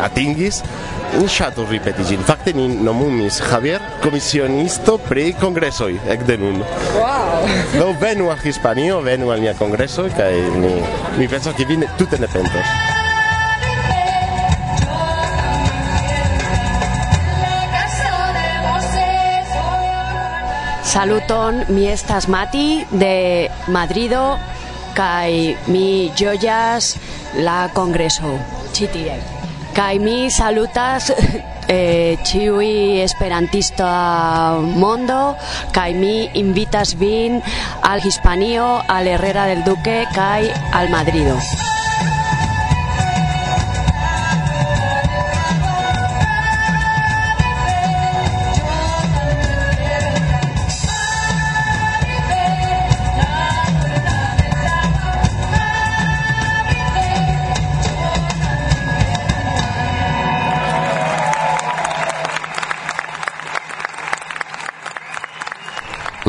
atingis 0.01 0.63
ni 1.19 1.29
ŝatus 1.29 1.69
ripeti 1.71 2.05
ĝin. 2.05 2.25
Fakte 2.27 2.53
ni 2.57 2.69
nomumis 2.69 3.41
Javier 3.51 3.81
komisionisto 4.03 4.99
pri 4.99 5.33
kongresoj 5.41 5.95
ekde 6.17 6.39
nun. 6.41 6.63
Wow. 6.97 7.49
Do 7.79 7.93
venu 8.01 8.31
al 8.31 8.41
Hispanio, 8.43 9.01
venu 9.01 9.31
al 9.31 9.41
mia 9.41 9.55
kongreso 9.59 10.09
kaj 10.17 10.35
ni 10.61 10.77
mi 11.19 11.29
pensas 11.29 11.57
ke 11.57 11.65
vi 11.69 11.77
ne, 11.83 11.91
tute 11.99 12.19
ne 12.21 12.31
pentos. 12.31 12.96
Saluton, 20.97 21.59
mi 21.69 21.85
estas 21.93 22.25
Mati 22.25 22.81
de 22.89 23.51
Madrido 23.69 24.39
kaj 24.97 25.29
mi 25.69 26.09
ĝojas 26.17 26.89
la 27.45 27.57
kongreso 27.77 28.33
ĉi 28.73 28.89
tie. 28.95 29.19
Kaj 29.77 29.91
mi 30.01 30.17
salutas 30.33 31.11
eh, 31.77 32.17
ĉiuj 32.25 32.73
esperantista 33.05 33.93
mondo 34.65 35.21
kaj 35.77 35.91
mi 36.01 36.17
invitas 36.41 36.97
vin 36.97 37.43
al 37.85 38.01
Hispanio, 38.01 38.81
al 38.89 39.13
Herrera 39.13 39.51
del 39.53 39.67
Duque 39.69 40.01
kaj 40.17 40.49
al 40.81 40.89
Madrido. 40.89 41.37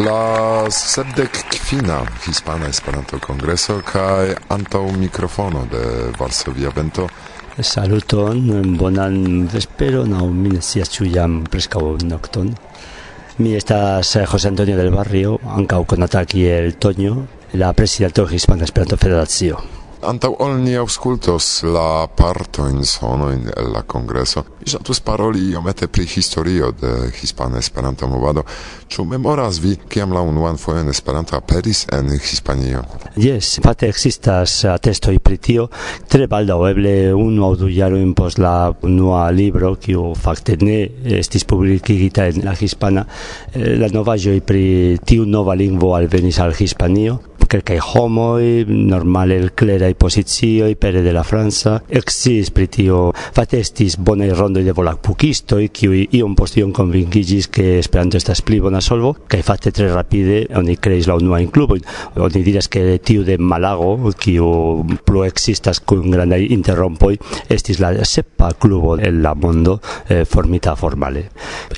La 0.08 0.68
sepdek 0.72 1.36
kvina 1.52 1.98
Hispana 2.24 2.70
Esperanto 2.72 3.18
Kongreso 3.20 3.82
kaj 3.84 4.36
antaŭ 4.56 4.84
mikrofono 4.96 5.66
de 5.72 5.82
Varsovia 6.20 6.72
Vento 6.76 7.08
Saluton, 7.60 8.78
bonan 8.80 9.48
vesperon, 9.52 10.14
aŭ 10.16 10.28
mi 10.32 10.54
ne 10.54 10.62
scias 10.64 10.94
ĉu 10.96 11.10
jam 11.12 11.40
preskaŭ 11.52 11.82
nokton. 12.08 12.54
Mi 13.40 13.56
estas 13.58 14.14
José 14.16 14.54
Antonio 14.54 14.78
del 14.78 14.94
Barrio, 14.96 15.40
ankaŭ 15.58 15.84
konata 15.96 16.24
kiel 16.26 16.78
Toño, 16.86 17.16
la 17.54 17.74
presidento 17.74 18.26
de 18.26 18.36
Hispana 18.36 18.64
Esperanto 18.64 18.98
Federacio. 18.98 19.77
Antau 20.06 20.36
ol 20.46 20.60
ni 20.62 20.76
auscultos 20.78 21.64
la 21.64 22.08
parto 22.14 22.68
in 22.68 22.84
sono 22.84 23.32
in 23.32 23.50
la 23.74 23.82
congresso. 23.82 24.46
Mi 24.60 24.78
tus 24.84 25.00
paroli 25.02 25.50
io 25.50 25.62
mette 25.62 25.88
pri 25.88 26.06
historio 26.06 26.70
de 26.72 27.10
hispana 27.20 27.58
esperanto 27.58 28.06
movado. 28.08 28.44
Ĉu 28.88 29.06
memoras 29.06 29.58
vi 29.58 29.74
kiam 29.90 30.14
la 30.14 30.22
unuan 30.22 30.58
fojon 30.58 30.90
Esperanto 30.90 31.36
aperis 31.36 31.86
en 31.92 32.12
Hispanio? 32.14 32.84
Yes, 33.16 33.58
fakte 33.64 33.90
ekzistas 33.90 34.66
atestoj 34.70 35.18
pri 35.18 35.38
tio. 35.38 35.66
Tre 36.08 36.28
baldaŭ 36.30 36.60
eble 36.70 36.94
unu 37.18 37.48
aŭ 37.48 37.56
du 37.58 37.70
jarojn 37.74 38.14
post 38.14 38.38
la 38.38 38.72
unua 38.86 39.32
libro 39.32 39.74
kiu 39.82 40.12
fakte 40.14 40.60
ne 40.62 40.78
estis 41.18 41.44
publikigita 41.44 42.28
en 42.28 42.46
la 42.46 42.54
hispana. 42.54 43.08
Eh, 43.54 43.74
la 43.82 43.90
novaĵoj 43.90 44.42
pri 44.46 45.00
tiu 45.06 45.26
nova 45.26 45.58
lingvo 45.58 45.96
alvenis 45.98 46.38
al 46.40 46.54
Hispanio 46.54 47.18
kelkaj 47.48 47.78
homoj 47.94 48.66
normale 48.68 49.38
el 49.40 49.52
kleraj 49.56 49.94
pozicioj 50.00 50.74
pere 50.80 51.02
de 51.06 51.14
la 51.16 51.24
franca 51.24 51.78
exis 51.90 52.52
pri 52.52 52.68
tio, 52.72 53.00
fatestis 53.36 53.98
bonaj 53.98 54.32
rondoj 54.36 54.64
de 54.66 54.76
volapukistoj 54.76 55.68
kiuj 55.74 56.04
iom 56.20 56.36
post 56.36 56.58
iom 56.60 56.74
konvinkiĝis 56.76 57.50
ke 57.54 57.68
Esperanto 57.78 58.18
estas 58.20 58.42
pli 58.44 58.60
bona 58.64 58.82
solvo, 58.82 59.14
kai 59.32 59.42
fakte 59.46 59.72
tre 59.72 59.88
rapide 59.94 60.44
oni 60.60 60.76
kreis 60.82 61.08
la 61.08 61.16
unua 61.16 61.40
in. 61.42 61.52
Oni 61.58 62.44
diras 62.44 62.68
ke 62.68 63.00
tiu 63.04 63.24
de 63.24 63.38
Malago, 63.38 64.12
kiu 64.20 64.84
plu 65.06 65.24
ekzistas 65.26 65.80
kun 65.80 66.12
grandaj 66.12 66.44
interrompoi, 66.54 67.18
estis 67.50 67.80
la 67.80 67.94
sepa 68.06 68.52
clubo 68.60 68.98
en 68.98 69.22
la 69.24 69.34
mondo 69.36 69.80
eh, 70.10 70.26
formita 70.26 70.76
formale. 70.76 71.28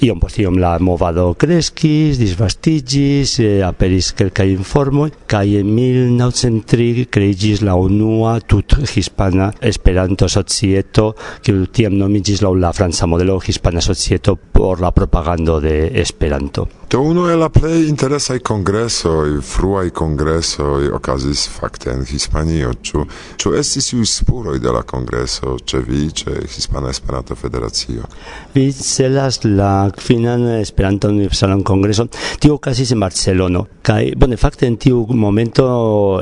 Iom 0.01 0.19
post 0.19 0.39
iom 0.39 0.59
la 0.59 0.77
movado 0.79 1.33
kreskis 1.39 2.19
disvastigis, 2.19 3.37
eh, 3.43 3.61
aperis 3.65 4.11
kelkaj 4.17 4.49
informoj 4.55 5.11
kai 5.29 5.58
en 5.59 5.75
1903 5.75 7.07
creigis 7.11 7.61
la 7.61 7.75
unua 7.75 8.39
tut 8.39 8.77
hispana 8.95 9.51
Esperanto 9.61 10.29
Societo, 10.31 11.11
kiu 11.43 11.67
tiam 11.67 11.97
nomigis 11.99 12.43
laŭ 12.45 12.55
la 12.55 12.73
franca 12.73 13.07
modelo 13.07 13.39
Hispana 13.45 13.81
Societo 13.81 14.35
por 14.35 14.81
la 14.81 14.91
propagando 14.91 15.59
de 15.61 16.01
Esperanto. 16.01 16.78
Do 16.89 17.01
uno 17.01 17.29
el 17.29 17.39
la 17.39 17.49
plej 17.49 17.83
interesaj 17.87 18.39
kongresoj, 18.39 19.41
fruaj 19.45 19.89
kongresoj 19.93 20.87
okazis 20.97 21.43
fakte 21.53 21.91
en 21.93 22.01
Hispanio. 22.01 22.71
Ĉu 22.81 23.03
ĉu 23.37 23.51
estis 23.59 23.91
iuj 23.93 24.07
spuroj 24.09 24.57
de 24.59 24.73
la 24.73 24.81
kongreso 24.81 25.53
ĉe 25.69 25.83
vi, 25.85 26.07
ĉe 26.09 26.33
Hispana 26.49 26.89
Esperanto 26.89 27.35
Federacio? 27.37 28.09
Vi 28.55 28.71
celas 28.73 29.37
la 29.43 29.91
kvinan 29.93 30.47
Esperanto 30.55 31.11
Universalan 31.13 31.61
Kongreson. 31.63 32.09
Tio 32.39 32.55
okazis 32.57 32.95
en 32.95 33.05
Barcelono. 33.05 33.67
Kaj 33.85 34.15
bone 34.17 34.37
fakte 34.37 34.65
en 34.65 34.79
tiu 34.81 35.05
momento 35.13 35.67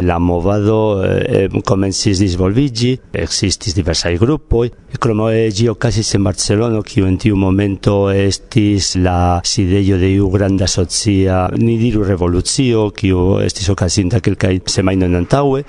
la 0.04 0.20
movado 0.20 0.82
eh, 1.06 1.48
komencis 1.64 2.20
disvolviĝi, 2.20 2.92
ekzistis 3.14 3.76
diversaj 3.80 4.20
grupoj. 4.20 4.68
Krome 5.00 5.48
ĝi 5.48 5.72
okazis 5.72 6.12
en 6.20 6.28
Barcelono, 6.28 6.84
kiu 6.84 7.08
en 7.08 7.16
tiu 7.24 7.40
momento 7.40 8.12
estis 8.12 8.98
la 9.00 9.40
sidejo 9.48 10.04
de 10.04 10.12
iu 10.20 10.28
granda 10.58 10.67
socia, 10.67 11.50
ni 11.58 11.78
diru 11.78 12.04
revolucio, 12.04 12.89
kiu 12.89 13.38
estis 13.46 13.67
okazinta 13.70 14.20
kelkaj 14.24 14.63
semajnojn 14.65 15.20
antaŭe. 15.20 15.63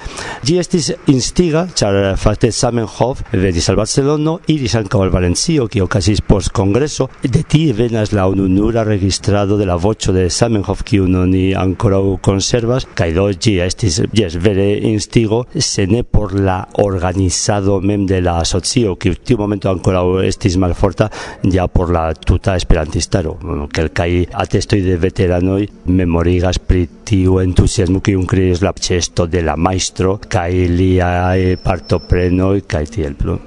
Ĝi 0.47 0.55
estis 0.63 0.89
instiga, 1.13 1.67
ĉar 1.77 2.17
fakte 2.17 2.49
Zamenhof 2.51 3.21
venis 3.33 3.69
al 3.69 3.77
Barcelono, 3.77 4.39
iris 4.49 4.77
ankaŭ 4.79 5.03
al 5.05 5.13
Valencio, 5.13 5.67
kiu 5.69 5.85
okazis 5.85 6.23
post 6.25 6.55
kongreso. 6.57 7.09
De 7.23 7.43
tie 7.45 7.75
venas 7.77 8.15
la 8.17 8.27
ununura 8.29 8.85
registrado 8.85 9.59
de 9.59 9.67
la 9.69 9.77
voĉo 9.77 10.15
de 10.17 10.29
Zamenhof, 10.31 10.85
kiu 10.89 11.05
oni 11.05 11.53
ankoraŭ 11.55 12.17
konservas, 12.25 12.89
kaj 12.97 13.13
do 13.19 13.29
ĝi 13.33 13.59
estis 13.67 14.01
jes 14.17 14.39
vere 14.41 14.71
instigo, 14.89 15.45
se 15.53 15.87
ne 15.87 16.03
por 16.03 16.33
la 16.33 16.63
organizado 16.81 17.81
mem 17.81 18.07
de 18.09 18.23
la 18.25 18.39
asocio, 18.41 18.97
kiu 18.97 19.21
tiu 19.21 19.37
momento 19.37 19.69
ankoraŭ 19.69 20.23
estis 20.25 20.57
malforta, 20.57 21.11
ja 21.45 21.69
por 21.69 21.93
la 21.93 22.09
tuta 22.15 22.57
esperantistaro, 22.57 23.37
kelkaj 23.75 24.11
atestoj 24.47 24.78
partoj 24.79 24.91
de 24.91 24.97
veteranoi 24.97 25.69
memorigas 25.87 26.59
pri 26.59 26.87
tiu 27.05 27.39
entusiasmo 27.41 28.01
kiun 28.01 28.27
kreis 28.27 28.63
la 28.63 28.73
ĉesto 28.73 29.27
de 29.27 29.43
la 29.43 29.57
majstro 29.57 30.19
kaj 30.29 30.51
liaj 30.71 31.57
partoprenoj 31.63 32.61
kaj 32.67 32.85
tiel 32.87 33.15
plu. 33.15 33.39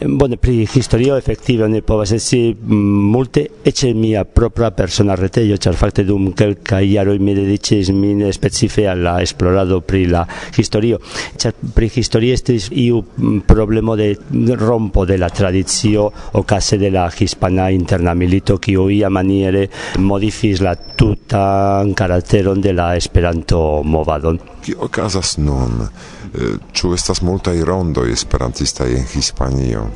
Bone, 0.00 0.36
pri 0.40 0.64
historio 0.64 1.16
efektive 1.20 1.68
ne 1.68 1.82
povas 1.84 2.14
esti 2.16 2.54
mm, 2.54 3.00
multe, 3.12 3.42
eĉ 3.68 3.82
mia 3.92 4.22
propra 4.24 4.70
persona 4.72 5.12
retejo, 5.18 5.58
ĉar 5.60 5.76
fakte 5.76 6.06
dum 6.08 6.30
kelkaj 6.32 6.86
jaroj 6.88 7.18
mi 7.20 7.34
dediĉis 7.36 7.90
min 7.92 8.22
specife 8.32 8.86
al 8.88 9.02
la 9.04 9.18
esplorado 9.20 9.82
pri 9.84 10.06
la 10.08 10.22
historio, 10.56 11.02
ĉar 11.36 11.52
pri 11.76 11.90
historio 11.92 12.32
estis 12.32 12.70
iu 12.72 13.02
mm, 13.02 13.42
problemo 13.50 13.96
de 13.96 14.14
rompo 14.56 15.04
de 15.04 15.18
la 15.20 15.28
tradicio 15.28 16.06
okaze 16.40 16.78
de 16.80 16.88
la 16.94 17.04
hispana 17.12 17.68
interna 17.70 18.14
milito, 18.14 18.56
kiu 18.56 18.88
ia 18.88 19.10
maniere 19.12 19.66
modifis 19.98 20.64
la 20.64 20.74
tutan 20.76 21.92
karakteron 21.92 22.64
de 22.64 22.72
la 22.72 22.94
Esperanto 22.96 23.82
movadon. 23.84 24.40
Kio 24.64 24.80
okazas 24.88 25.36
nun? 25.44 25.84
Eh, 26.30 26.58
ĉu 26.72 26.92
estas 26.94 27.24
multaj 27.26 27.56
rondoj 27.66 28.06
esperantistaj 28.12 28.86
en 28.94 29.06
Hispanio? 29.14 29.88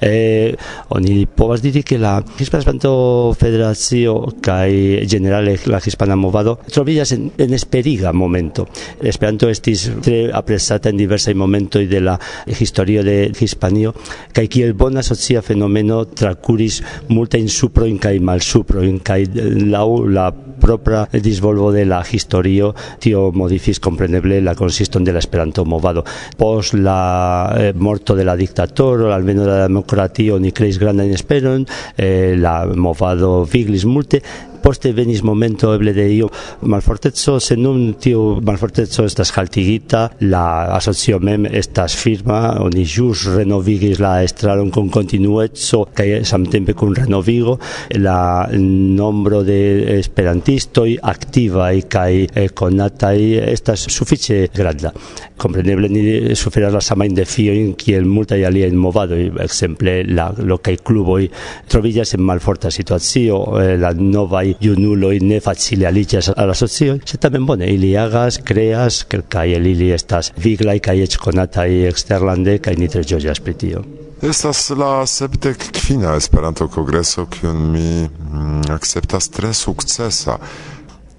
eh, 0.00 0.56
oni 0.88 1.26
povas 1.26 1.60
diri 1.60 1.82
che 1.82 1.98
la 1.98 2.22
Hispana 2.38 2.60
Esperanto 2.60 3.34
Federacio 3.36 4.26
kai 4.40 5.04
generale 5.06 5.58
la 5.66 5.80
Hispana 5.84 6.16
Movado 6.16 6.58
trovillas 6.70 7.12
en, 7.12 7.30
en 7.36 7.54
esperiga 7.54 8.12
momento. 8.12 8.68
Esperanto 9.02 9.48
estis 9.48 9.90
tre 10.02 10.30
apresata 10.32 10.90
en 10.90 10.96
diversaj 10.96 11.34
momentoj 11.34 11.86
de 11.88 12.00
la 12.00 12.18
historio 12.46 13.04
de 13.04 13.32
Hispanio 13.38 13.94
ki 14.34 14.48
kiel 14.48 14.74
bona 14.74 15.02
socia 15.02 15.42
fenomeno 15.42 16.04
trakuris 16.04 16.80
multajn 17.08 17.48
suprojn 17.48 17.98
kaj 17.98 18.18
malsuprojn 18.20 19.00
kaj 19.04 19.24
laŭ 19.70 19.88
la 20.08 20.30
propra 20.60 21.06
disvolvo 21.12 21.72
de 21.72 21.86
la 21.86 22.02
historio 22.04 22.74
tio 23.00 23.30
modifis 23.32 23.80
compreneble 23.80 24.40
la 24.44 24.54
consiston 24.54 25.04
de 25.04 25.12
la 25.12 25.18
Esperanto 25.18 25.64
Movado. 25.64 26.04
pos 26.36 26.74
la 26.74 27.54
eh, 27.56 27.72
morto 27.74 28.14
de 28.14 28.24
la 28.24 28.36
dictatoro, 28.36 29.12
almeno 29.12 29.44
de 29.44 29.58
la 29.58 29.68
Kroatio 29.90 30.38
ni 30.38 30.52
kreis 30.54 30.78
grandan 30.78 31.10
esperon, 31.14 31.66
eh, 31.96 32.36
la 32.38 32.64
movado 32.66 33.44
viglis 33.50 33.84
multe, 33.84 34.22
poste 34.62 34.92
venis 34.92 35.22
momento 35.22 35.72
eble 35.74 35.92
de 35.96 36.06
io 36.14 36.28
malfortezzo 36.62 37.38
se 37.40 37.56
nun 37.56 37.94
tio 38.00 38.40
malfortezzo 38.44 39.04
estas 39.08 39.32
haltigita, 39.36 40.10
la 40.20 40.44
asocio 40.76 41.18
mem 41.18 41.46
estas 41.46 41.96
firma, 41.96 42.56
oni 42.60 42.84
jus 42.84 43.26
renovigis 43.34 44.00
la 44.00 44.20
estraron 44.24 44.70
con 44.70 44.90
continuezzo, 44.92 45.84
kaj 45.94 46.24
samtempe 46.28 46.74
kun 46.78 46.94
renovigo, 46.96 47.58
la 47.98 48.48
nombro 48.52 49.42
de 49.44 49.98
esperantistoj 49.98 50.98
aktivaj 51.02 51.82
kaj 51.90 52.12
eh, 52.24 52.48
konataj 52.54 53.18
estas 53.50 53.86
sufiĉe 53.90 54.46
granda. 54.54 54.92
Kompreneble 55.40 55.88
ni 55.88 56.02
suferas 56.36 56.74
la 56.74 56.82
samajn 56.84 57.14
defiojn 57.16 57.72
kiel 57.80 58.04
multaj 58.08 58.42
aliaj 58.46 58.70
movadoj, 58.76 59.22
ekzemple 59.46 60.00
la 60.12 60.28
lokaj 60.36 60.76
kluboj 60.84 61.24
troviĝas 61.70 62.14
en 62.16 62.24
malforta 62.28 62.70
situacio, 62.70 63.40
eh, 63.60 63.76
la 63.80 63.92
novaj 63.96 64.49
kai 64.50 64.66
junuloj 64.66 65.18
ne 65.22 65.40
facile 65.40 65.86
aliĝas 65.86 66.30
al 66.36 66.48
la 66.50 66.54
socio, 66.54 66.98
sed 67.04 67.20
tamen 67.20 67.46
bone 67.46 67.66
ili 67.70 67.96
agas, 67.96 68.40
kreas 68.44 69.04
kaj 69.06 69.48
ili 69.56 69.90
estas 69.92 70.32
viglaj 70.36 70.78
kaj 70.80 71.02
eĉ 71.06 71.16
konataj 71.16 71.88
eksterlande 71.88 72.58
kaj 72.58 72.76
ni 72.76 72.88
tre 72.88 73.02
ĝojas 73.04 73.40
pri 73.40 73.54
tio. 73.54 73.84
Estas 74.22 74.68
la 74.76 75.06
sepdek 75.06 75.56
kvina 75.72 76.16
Esperanto-kongreso, 76.16 77.26
kiun 77.26 77.62
mi 77.72 78.04
mm, 78.04 78.68
akceptas 78.70 79.30
tre 79.32 79.54
sukcesa. 79.54 80.36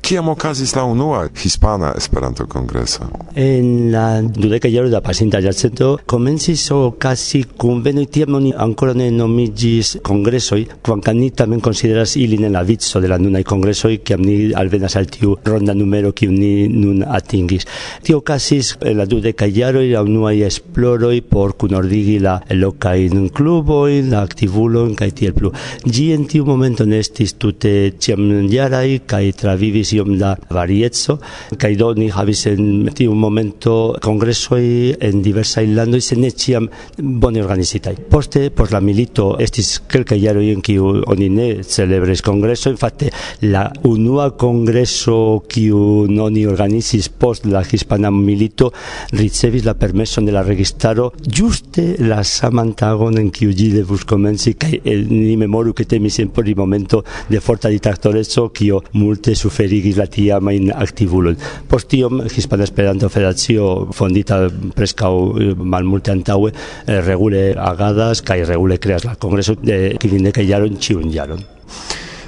Kiam 0.02 0.30
okazis 0.30 0.74
la 0.76 0.84
unua 0.84 1.28
hispana 1.44 1.94
Esperanto-kongreso? 1.96 3.06
En 3.36 3.92
la 3.94 4.22
dudeka 4.22 4.68
jaro 4.68 4.90
da 4.90 5.00
pasinta 5.02 5.40
jarcento 5.40 6.00
komencis 6.10 6.64
okazi 6.72 7.44
kunvenoj 7.62 8.08
tiam 8.12 8.36
oni 8.36 8.50
ankoraŭ 8.66 8.96
ne 8.98 9.10
nomiĝis 9.14 9.92
kongresoj, 10.04 10.66
kvankam 10.84 11.20
ni 11.22 11.30
tamen 11.30 11.62
konsideras 11.62 12.16
ilin 12.20 12.48
en 12.50 12.58
la 12.58 12.64
vico 12.68 13.00
de 13.00 13.12
la 13.12 13.20
nunaj 13.22 13.44
kongresoj, 13.52 14.00
kiam 14.04 14.26
ni 14.26 14.52
alvenas 14.58 14.98
al 14.98 15.06
tiu 15.06 15.36
ronda 15.46 15.74
numero 15.78 16.12
kiun 16.12 16.34
ni 16.34 16.68
nun 16.68 17.06
atingis. 17.08 17.68
Tio 18.02 18.18
okazis 18.24 18.74
en 18.82 18.98
la 18.98 19.06
dudeka 19.06 19.48
jaroj 19.48 19.86
la 19.94 20.02
unuaj 20.04 20.42
esploroj 20.50 21.22
por 21.30 21.54
kunordigi 21.54 22.18
la 22.20 22.40
lokajn 22.50 23.30
klubojn, 23.30 24.10
la 24.16 24.26
aktivulojn 24.26 24.98
kaj 24.98 25.12
tiel 25.22 25.38
plu. 25.38 25.54
Ĝi 25.86 26.10
en 26.18 26.26
tiu 26.26 26.50
momento 26.50 26.90
ne 26.90 27.00
estis 27.06 27.38
tute 27.38 27.94
ĉiamjaraj 28.02 29.06
kaj 29.06 29.24
travivis 29.46 29.91
iom 29.94 30.18
da 30.20 30.36
varieco 30.50 31.18
kaj 31.58 31.76
do 31.80 31.94
ni 31.98 32.10
havis 32.10 32.46
en 32.52 32.90
tiu 32.96 33.16
momento 33.16 33.96
kongresoj 34.02 34.64
en 35.00 35.22
diversaj 35.22 35.66
landoj 35.68 36.02
se 36.02 36.16
ne 36.16 36.32
ĉiam 36.32 36.68
bone 36.98 37.44
organizitaj. 37.44 37.96
Poste 38.10 38.50
por 38.50 38.72
la 38.74 38.82
milito 38.82 39.36
estis 39.40 39.80
kelkaj 39.92 40.20
jaroj 40.22 40.48
en 40.52 40.62
kiu 40.62 40.92
oni 41.12 41.30
ne 41.30 41.48
celebris 41.64 42.22
kongresojn 42.26 42.78
fakte 42.82 43.12
la 43.42 43.66
unua 43.88 44.30
kongreso 44.38 45.44
kiu 45.50 45.82
oni 46.22 46.46
organizis 46.48 47.10
post 47.10 47.46
la 47.46 47.64
hispana 47.64 48.12
milito 48.12 48.72
ricevis 49.12 49.66
la 49.66 49.74
permeson 49.74 50.26
de 50.26 50.32
la 50.32 50.44
registaro 50.44 51.12
ĝuste 51.28 51.96
la 52.00 52.24
saman 52.24 52.74
tagon 52.78 53.18
en 53.22 53.32
kiu 53.32 53.54
ĝi 53.58 53.72
devus 53.76 54.06
komenci 54.08 54.54
kaj 54.62 54.80
ni 55.10 55.36
memoru 55.38 55.74
ke 55.74 55.86
temis 55.86 56.20
en 56.24 56.30
pri 56.34 56.56
momento 56.56 57.04
de 57.30 57.40
forta 57.40 57.70
diktaktoreco 57.70 58.50
kio 58.56 58.82
multe 58.94 59.36
suferi 59.36 59.81
legislatiamajn 59.82 60.72
activulon. 60.76 61.38
Post 61.70 61.90
tiom 61.92 62.22
Hispana 62.30 62.68
Esperanto-Federacio 62.68 63.72
fondita 63.98 64.44
preskaŭ 64.78 65.14
eh, 65.16 65.56
malmulte 65.58 66.14
antaŭe 66.14 66.54
eh, 66.54 67.00
regule 67.06 67.50
agadas 67.58 68.24
kai 68.26 68.44
regule 68.46 68.78
creas 68.82 69.08
la 69.08 69.18
Congreso 69.20 69.58
eh, 69.58 69.66
de 69.66 69.82
kvindekaj 70.02 70.48
Jaron, 70.54 70.78
Ciun 70.82 71.10
jaron. 71.12 71.44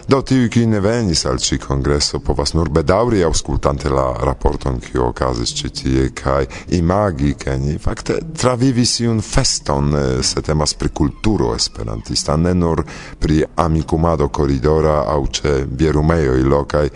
Do 0.03 0.19
tiu 0.21 0.49
qui 0.51 0.65
ne 0.67 0.81
venis 0.83 1.21
al 1.25 1.37
ci 1.39 1.55
congresso 1.57 2.19
povas 2.19 2.51
nur 2.53 2.67
bedauri 2.69 3.21
auscultante 3.23 3.87
la 3.89 4.11
raporton 4.19 4.79
qui 4.83 4.99
okazis 4.99 5.53
ci 5.55 5.71
tie 5.71 6.09
kai 6.11 6.43
imagi 6.75 7.35
ke 7.39 7.55
ni 7.57 7.77
fakte 7.79 8.19
travivis 8.35 8.99
iun 8.99 9.21
feston 9.21 9.95
se 10.21 10.41
temas 10.41 10.73
pri 10.73 10.89
kulturo 10.91 11.55
esperantista 11.55 12.35
ne 12.35 12.53
nur 12.53 12.83
pri 13.17 13.45
amicumado 13.55 14.27
corridora 14.27 15.05
au 15.07 15.27
ce 15.31 15.65
bierumeio 15.65 16.35
i 16.35 16.43
lokai 16.43 16.89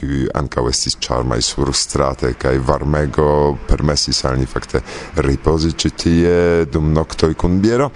qui 0.00 0.24
ankaŭ 0.40 0.64
estis 0.70 0.96
ĉarmaj 1.04 1.40
surstrate 1.44 2.32
kaj 2.40 2.56
varmego 2.68 3.56
permesis 3.68 4.24
al 4.24 4.38
ni 4.40 4.48
fakte 4.48 4.80
ripozi 5.26 5.74
ĉi 5.76 5.90
tie 6.04 6.36
dum 6.72 6.94
noktoj 6.96 7.34
kun 7.36 7.60
biero. 7.60 7.90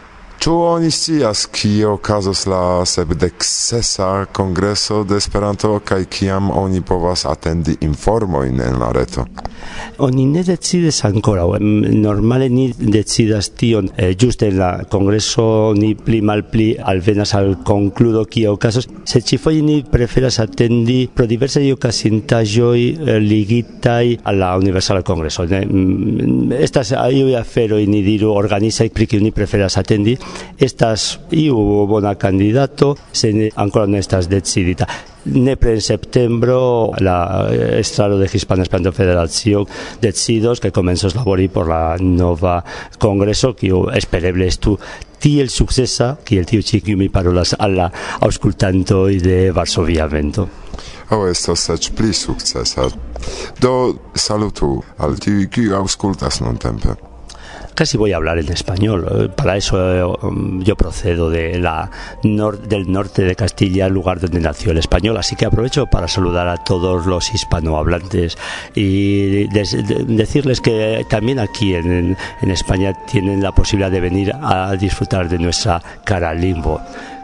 Ĉu 0.44 0.52
oni 0.60 0.90
scias 0.92 1.46
kio 1.48 1.94
okazos 1.96 2.42
la 2.52 2.84
sepdeksesa 2.84 4.26
kongreso 4.36 4.98
de 5.08 5.16
Esperanto 5.16 5.78
kaj 5.88 6.04
kiam 6.12 6.50
oni 6.52 6.82
povas 6.84 7.22
atendi 7.24 7.78
informojn 7.80 8.60
en 8.60 8.76
la 8.82 8.90
reto? 8.92 9.24
Oni 10.04 10.26
ne 10.28 10.42
decidas 10.44 10.98
ankoraŭ. 11.08 11.46
Normale 11.94 12.48
ni 12.52 12.66
decidas 12.76 13.48
tion 13.56 13.88
eh, 13.96 14.12
ĝuste 14.20 14.50
en 14.50 14.58
la 14.58 14.68
kongreso 14.90 15.46
ni 15.78 15.94
pli 15.94 16.20
malpli 16.20 16.66
alvenas 16.92 17.32
al 17.38 17.54
konkludo 17.64 18.26
kio 18.28 18.52
okazos. 18.58 18.88
Se 19.08 19.22
ĉifoje 19.24 19.62
ni 19.64 19.78
preferas 19.90 20.38
atendi 20.44 21.06
pro 21.14 21.24
diversaj 21.30 21.72
okazintaĵoj 21.78 22.84
eh, 22.84 23.16
ligitaj 23.30 24.18
al 24.24 24.42
la 24.44 24.52
Universala 24.60 25.00
Kongreso. 25.00 25.48
Ne? 25.48 25.64
Mm, 25.64 26.52
estas 26.60 26.92
iuj 26.92 27.32
aferoj 27.40 27.86
ni 27.86 28.04
diru 28.04 28.34
organizaj 28.36 28.90
pri 28.92 29.08
kiuj 29.08 29.24
ni 29.24 29.32
preferas 29.32 29.80
atendi 29.80 30.18
estas 30.58 31.20
iu 31.30 31.86
bona 31.86 32.14
candidato 32.14 32.96
se 33.12 33.32
ne, 33.32 33.50
ancora 33.56 33.86
non 33.86 33.98
estas 33.98 34.28
decidita 34.28 34.86
nepre 35.24 35.72
en 35.72 35.80
septembro 35.80 36.92
la 36.98 37.48
estrado 37.78 38.18
de 38.18 38.28
Hispana 38.32 38.62
Esperanto 38.62 38.92
Federacio 38.92 39.66
decidos 40.00 40.60
que 40.60 40.72
comenzos 40.72 41.14
labori 41.14 41.48
por 41.48 41.68
la 41.68 41.96
nova 41.98 42.64
congreso 42.98 43.56
que 43.56 43.72
espereble 43.94 44.46
estu 44.46 44.78
tiel 45.18 45.48
successa 45.48 46.18
que 46.24 46.38
el 46.38 46.46
tio 46.46 46.60
chiqui 46.62 46.96
mi 46.96 47.08
parolas 47.08 47.56
alla 47.58 47.90
auscultanto 48.20 49.06
de 49.06 49.50
Varsovia 49.50 50.06
vento 50.06 50.48
Oh, 51.10 51.28
esto 51.28 51.54
sech 51.54 51.92
pli 51.92 52.14
successa. 52.14 52.88
Do 53.60 54.10
salutu 54.14 54.82
al 54.96 55.18
tiu 55.18 55.48
qui 55.48 55.68
auscultas 55.70 56.40
non 56.40 56.56
tempe 56.56 57.13
casi 57.74 57.96
voy 57.96 58.12
a 58.12 58.16
hablar 58.16 58.38
en 58.38 58.50
español. 58.50 59.06
Eh, 59.10 59.28
para 59.28 59.56
eso 59.56 59.94
eh, 59.94 60.04
um, 60.04 60.62
yo 60.62 60.76
procedo 60.76 61.30
de 61.30 61.58
la 61.58 61.90
del 62.22 62.90
norte 62.90 63.22
de 63.22 63.34
Castilla, 63.34 63.88
lugar 63.88 64.20
donde 64.20 64.40
nació 64.40 64.72
el 64.72 64.78
español. 64.78 65.16
Así 65.16 65.36
que 65.36 65.46
aprovecho 65.46 65.86
para 65.86 66.08
saludar 66.08 66.48
a 66.48 66.56
todos 66.56 67.06
los 67.06 67.32
hispanohablantes 67.34 68.38
y 68.74 69.46
decirles 69.48 70.60
que 70.60 71.04
también 71.08 71.38
aquí 71.38 71.74
en, 71.74 72.16
en 72.40 72.50
España 72.50 72.94
tienen 73.06 73.42
la 73.42 73.52
posibilidad 73.52 73.90
de 73.90 74.00
venir 74.00 74.32
a 74.40 74.74
disfrutar 74.76 75.28
de 75.28 75.38
nuestra 75.38 75.82
cara 76.04 76.34
limbo 76.34 76.80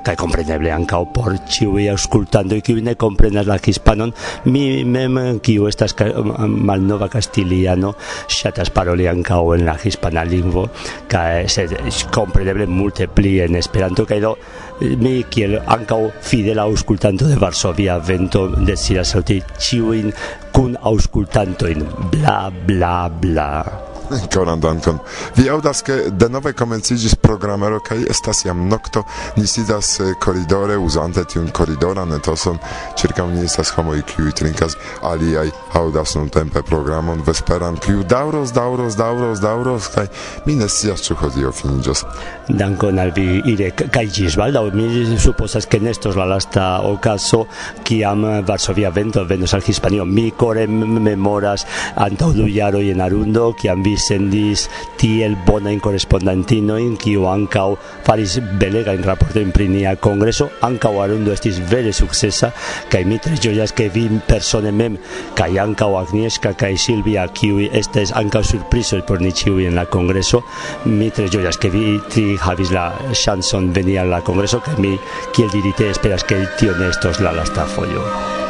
kaj 0.06 0.16
kompreneble 0.20 0.72
ankaŭ 0.74 1.02
por 1.14 1.36
ĉiuj 1.54 1.88
aŭskultantoj 1.94 2.60
kiuj 2.64 2.84
ne 2.86 2.94
komprenas 3.00 3.48
la 3.48 3.58
hispanon 3.64 4.12
mi 4.52 4.84
mem 4.84 5.18
kiu 5.44 5.68
estas 5.70 5.94
um, 6.06 6.32
um, 6.32 6.56
malnova 6.70 7.10
kastiliano 7.12 7.92
ŝatas 8.38 8.72
paroli 8.74 9.08
ankaŭ 9.10 9.42
en 9.56 9.66
la 9.68 9.76
hispana 9.82 10.24
lingvo 10.24 10.66
kaj 11.10 11.46
sed 11.48 11.76
kompreneble 12.14 12.66
multe 12.66 13.08
pli 13.08 13.38
en 13.44 13.58
Esperanto 13.60 14.06
kaj 14.08 14.20
do 14.24 14.34
mi 14.80 15.20
kiel 15.30 15.58
ankaŭ 15.60 16.00
fidela 16.30 16.64
aŭskultanto 16.70 17.28
de 17.28 17.36
Varsovia 17.40 17.98
vento 17.98 18.46
deziras 18.56 19.14
saluti 19.14 19.40
ĉiujn 19.66 20.12
kun 20.56 20.76
aŭskultantojn 20.92 21.86
bla 22.16 22.40
bla 22.66 22.96
bla. 23.22 23.89
Koran 24.34 24.60
dankon. 24.60 24.98
Vi 25.36 25.48
audas, 25.50 25.82
ke 25.86 25.94
nove 26.30 26.52
komenciĝis 26.52 27.14
programero, 27.14 27.80
kaj 27.80 28.04
estas 28.10 28.44
jam 28.44 28.66
nokto. 28.68 29.04
Ni 29.36 29.46
sidas 29.46 30.00
koridore 30.20 30.76
uzante 30.78 31.24
tiun 31.24 31.50
koridoran 31.54 32.12
etoson. 32.16 32.58
Ĉirkaŭ 32.98 33.26
ni 33.30 33.44
estas 33.44 33.70
homoj 33.76 34.02
kiuj 34.10 34.32
trinkas, 34.40 34.76
aliaj 35.06 35.50
aŭdas 35.78 36.14
nuntempe 36.18 36.62
programon 36.66 37.22
vesperan, 37.26 37.78
kiu 37.84 38.02
daŭros, 38.02 38.54
daŭros, 38.56 38.96
daŭros, 38.98 39.42
daŭros 39.42 39.88
kaj 39.94 40.06
mi 40.46 40.56
ne 40.58 40.68
scias 40.68 41.06
ĉu 41.06 41.16
hodiaŭ 41.22 41.52
finiĝos. 41.60 42.04
Dankon 42.48 42.98
al 42.98 43.14
vi 43.16 43.42
ire, 43.52 43.70
kaj 43.76 44.06
ĝis 44.18 44.38
baldaŭ. 44.40 44.66
Mi 44.74 45.18
supozas 45.18 45.66
ke 45.70 45.80
nestos 45.80 46.18
la 46.18 46.26
lasta 46.26 46.66
okazo 46.86 47.44
kiam 47.86 48.26
Varsovia 48.46 48.90
vento 48.90 49.24
venos 49.24 49.54
al 49.54 49.62
Hispanio. 49.66 50.04
Mi 50.04 50.30
kore 50.30 50.66
memoras 50.66 51.66
antaŭ 51.96 52.32
du 52.34 52.48
jaroj 52.50 52.88
en 52.90 53.00
Arundo 53.06 53.52
kiam 53.58 53.82
vi 53.86 53.96
sendis 54.00 54.66
tiel 55.00 55.36
bonajn 55.46 55.80
korespondantinojn, 55.84 56.96
kiu 57.00 57.26
ankaŭ 57.30 57.66
faris 58.06 58.38
belegajn 58.60 59.04
rapporto 59.06 59.40
in 59.42 59.52
prinia 59.52 59.96
congreso 59.96 60.48
Ankaŭ 60.66 60.92
Arundo 61.02 61.32
estis 61.32 61.60
vere 61.70 61.92
successa 61.92 62.50
kaj 62.90 63.04
mi 63.04 63.18
tre 63.22 63.36
ĝojas, 63.40 63.74
ke 63.76 63.88
vi 63.92 64.06
persone 64.28 64.72
mem, 64.72 64.98
kaj 65.38 65.50
ankaŭ 65.64 65.90
Agnieszka 66.00 66.54
kaj 66.58 66.76
Silvia, 66.80 67.26
qui 67.28 67.68
estes 67.72 68.14
ankaŭ 68.16 68.42
surprizoj 68.52 69.02
por 69.08 69.20
ni 69.20 69.32
ĉiuj 69.32 69.68
en 69.68 69.78
la 69.78 69.86
congreso 69.90 70.42
mi 70.86 71.10
tre 71.10 71.28
ĝojas, 71.28 71.60
ke 71.60 71.72
vi 71.72 71.98
tri 72.10 72.36
havis 72.40 72.72
la 72.74 72.90
chanson 73.12 73.72
veni 73.76 73.98
al 74.00 74.10
la 74.12 74.22
congreso 74.24 74.62
kaj 74.64 74.78
mi, 74.80 74.96
kiel 75.36 75.52
dirite, 75.52 75.90
esperas, 75.90 76.24
ke 76.24 76.44
tio 76.58 76.76
nestos 76.78 77.10
estos 77.10 77.20
la 77.20 77.32
lasta 77.32 77.64
folio 77.66 78.49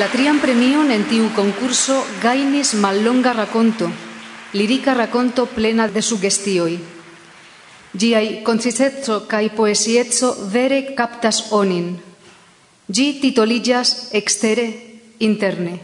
La 0.00 0.06
trian 0.08 0.38
premion 0.40 0.88
en 0.88 1.02
tiu 1.04 1.26
concurso 1.36 1.98
gainis 2.22 2.70
mallonga 2.72 3.34
raconto, 3.36 3.90
lirica 4.56 4.94
raconto 4.96 5.44
plena 5.44 5.88
de 5.92 6.00
sugestioi. 6.00 6.78
Giai 7.92 8.40
concisezzo 8.42 9.26
cae 9.28 9.50
poesiezzo 9.52 10.48
vere 10.48 10.94
captas 10.96 11.52
onin. 11.52 11.92
Gi 12.88 13.20
titolillas 13.20 14.08
extere 14.16 14.66
interne. 15.18 15.76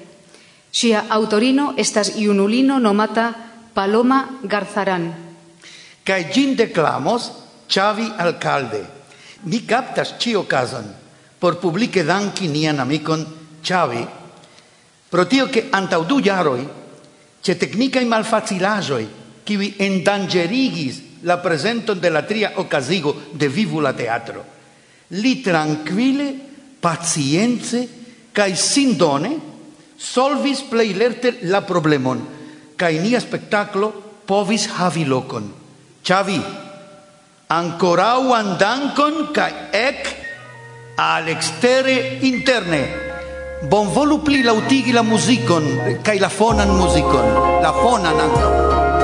Sia 0.72 1.04
autorino 1.12 1.74
estas 1.76 2.16
iunulino 2.16 2.78
nomata 2.80 3.34
Paloma 3.74 4.40
Garzarán. 4.42 5.12
Cae 6.04 6.32
gin 6.32 6.56
declamos 6.56 7.32
Xavi 7.68 8.14
Alcalde. 8.16 8.80
Mi 9.44 9.60
captas 9.68 10.16
cio 10.16 10.48
cason 10.48 10.88
por 11.38 11.60
publique 11.60 12.02
danki 12.02 12.48
nian 12.48 12.80
amicon 12.80 13.44
Chavi, 13.66 14.06
pro 15.08 15.26
tio 15.26 15.48
che 15.48 15.66
antau 15.70 16.04
du 16.04 16.20
jaroi, 16.20 16.68
ce 17.40 17.56
tecnicae 17.56 18.04
malfacilajoi, 18.04 19.08
kiwi 19.42 19.74
endangerigis 19.82 21.00
la 21.22 21.38
presenton 21.38 21.98
de 21.98 22.10
la 22.10 22.22
tria 22.22 22.52
ocasigo 22.62 23.26
de 23.32 23.48
vivu 23.48 23.80
la 23.80 23.92
teatro. 23.92 24.44
Li 25.18 25.40
tranquille, 25.42 26.28
pacienze, 26.78 27.88
cae 28.30 28.54
sindone, 28.54 29.32
solvis 29.96 30.62
plei 30.70 30.94
lerte 30.94 31.38
la 31.50 31.64
problemon, 31.66 32.22
cae 32.78 33.00
nia 33.02 33.18
spectaclo 33.18 33.90
povis 34.26 34.68
havi 34.78 35.02
locon. 35.10 35.50
Chavi, 36.06 36.38
ancorau 37.50 38.30
andancon 38.30 39.32
cae 39.34 39.66
ec 39.74 40.14
al 41.02 41.34
extere 41.34 41.98
interne. 42.22 43.05
Bon 43.62 43.88
volu 43.88 44.18
pli 44.20 44.42
lautigi 44.42 44.92
la 44.92 45.02
musicon, 45.02 45.64
cae 46.04 46.18
la 46.20 46.28
fonan 46.28 46.68
musicon, 46.76 47.24
la 47.62 47.72
fonan 47.72 48.20
ancora. 48.20 48.95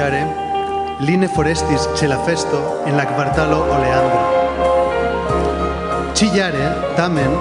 iare 0.00 0.20
line 1.06 1.28
forestis 1.28 1.82
ce 1.96 2.06
la 2.08 2.16
festo 2.26 2.58
en 2.88 2.96
la 2.96 3.04
quartalo 3.04 3.58
Oleandro. 3.74 4.20
Ci 6.16 6.26
iare, 6.36 6.66
tamen, 6.96 7.32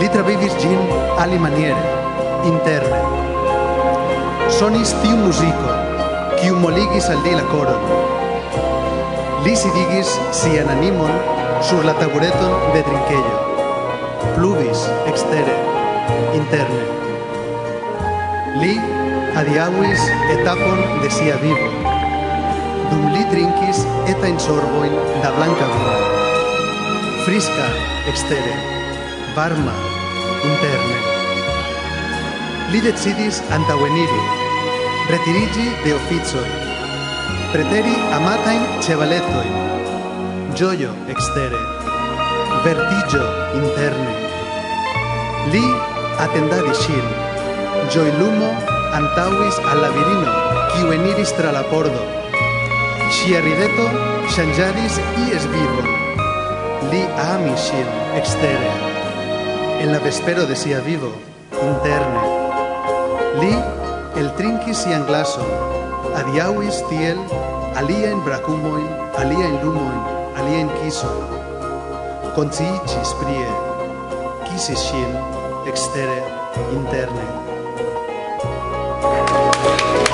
li 0.00 0.08
travivis 0.14 0.56
gin 0.62 0.80
ali 1.22 1.38
maniere, 1.38 1.84
interne. 2.50 3.00
Sonis 4.56 4.94
tiu 5.02 5.16
musico, 5.26 5.76
kiu 6.40 6.56
moligis 6.64 7.10
al 7.12 7.20
di 7.26 7.36
la 7.36 7.44
coro. 7.52 7.76
Li 9.44 9.54
sidigis 9.62 10.16
sian 10.40 10.72
animon 10.76 11.12
sur 11.60 11.84
la 11.84 11.92
tabureton 12.00 12.52
de 12.72 12.82
trinquello. 12.88 13.36
Pluvis, 14.34 14.88
extere, 15.12 15.56
interne. 16.40 16.84
Li 18.62 18.76
Adiaŭis 19.34 20.02
etapon 20.30 20.80
de 21.02 21.08
sia 21.10 21.34
vivo. 21.42 21.66
Dum 22.90 23.06
li 23.10 23.22
trinkis 23.32 23.80
etajn 24.12 24.36
sorbojn 24.38 24.92
da 25.24 25.32
blanca 25.34 25.66
vino. 25.72 25.94
Frisca 27.24 27.64
ekstere, 28.12 28.52
varma 29.34 29.74
interne. 30.46 31.00
Li 32.70 32.82
decidis 32.84 33.40
antaueniri, 33.56 34.20
retirigi 35.10 35.66
de 35.82 35.96
oficoj, 35.96 36.44
preteri 37.56 37.96
amatain 38.20 38.62
ĉevaletojn, 38.86 39.58
gioio 40.60 40.92
ekstere, 41.16 41.64
vertigio 42.68 43.26
interne. 43.58 44.14
Li 45.50 45.64
atendadis 46.28 46.86
ŝin, 46.86 47.10
ĝojlumo 47.90 48.52
antauis 48.94 49.58
al 49.70 49.82
la 49.82 49.90
virino, 49.98 50.32
quiu 50.72 50.92
eniris 50.94 51.34
tra 51.38 51.52
la 51.52 51.62
pordo. 51.70 52.02
Sia 53.18 53.42
rideto 53.44 53.86
ŝanĝadis 54.34 54.98
ies 55.26 55.46
vivon. 55.52 55.94
Li 56.90 57.06
amis 57.28 57.70
ŝin 57.70 57.94
extere. 58.18 58.74
en 59.84 59.92
la 59.92 59.98
vespero 59.98 60.46
de 60.46 60.56
sia 60.56 60.80
vivo, 60.80 61.10
interne. 61.52 62.22
Li 63.40 63.52
el 64.20 64.30
trinkis 64.38 64.78
sian 64.80 65.04
glason, 65.04 65.50
adiauis 66.20 66.78
tiel 66.88 67.20
alia 67.76 68.12
in 68.14 68.24
bracumoin, 68.24 68.88
alia 69.20 69.44
in 69.52 69.58
lumoin, 69.60 70.00
alia 70.40 70.64
in 70.64 70.70
kisojn. 70.80 71.36
Conciicis 72.38 73.12
prie, 73.20 73.48
kisis 74.46 74.86
ŝin 74.88 75.18
ekstere, 75.68 76.22
interne. 76.72 77.53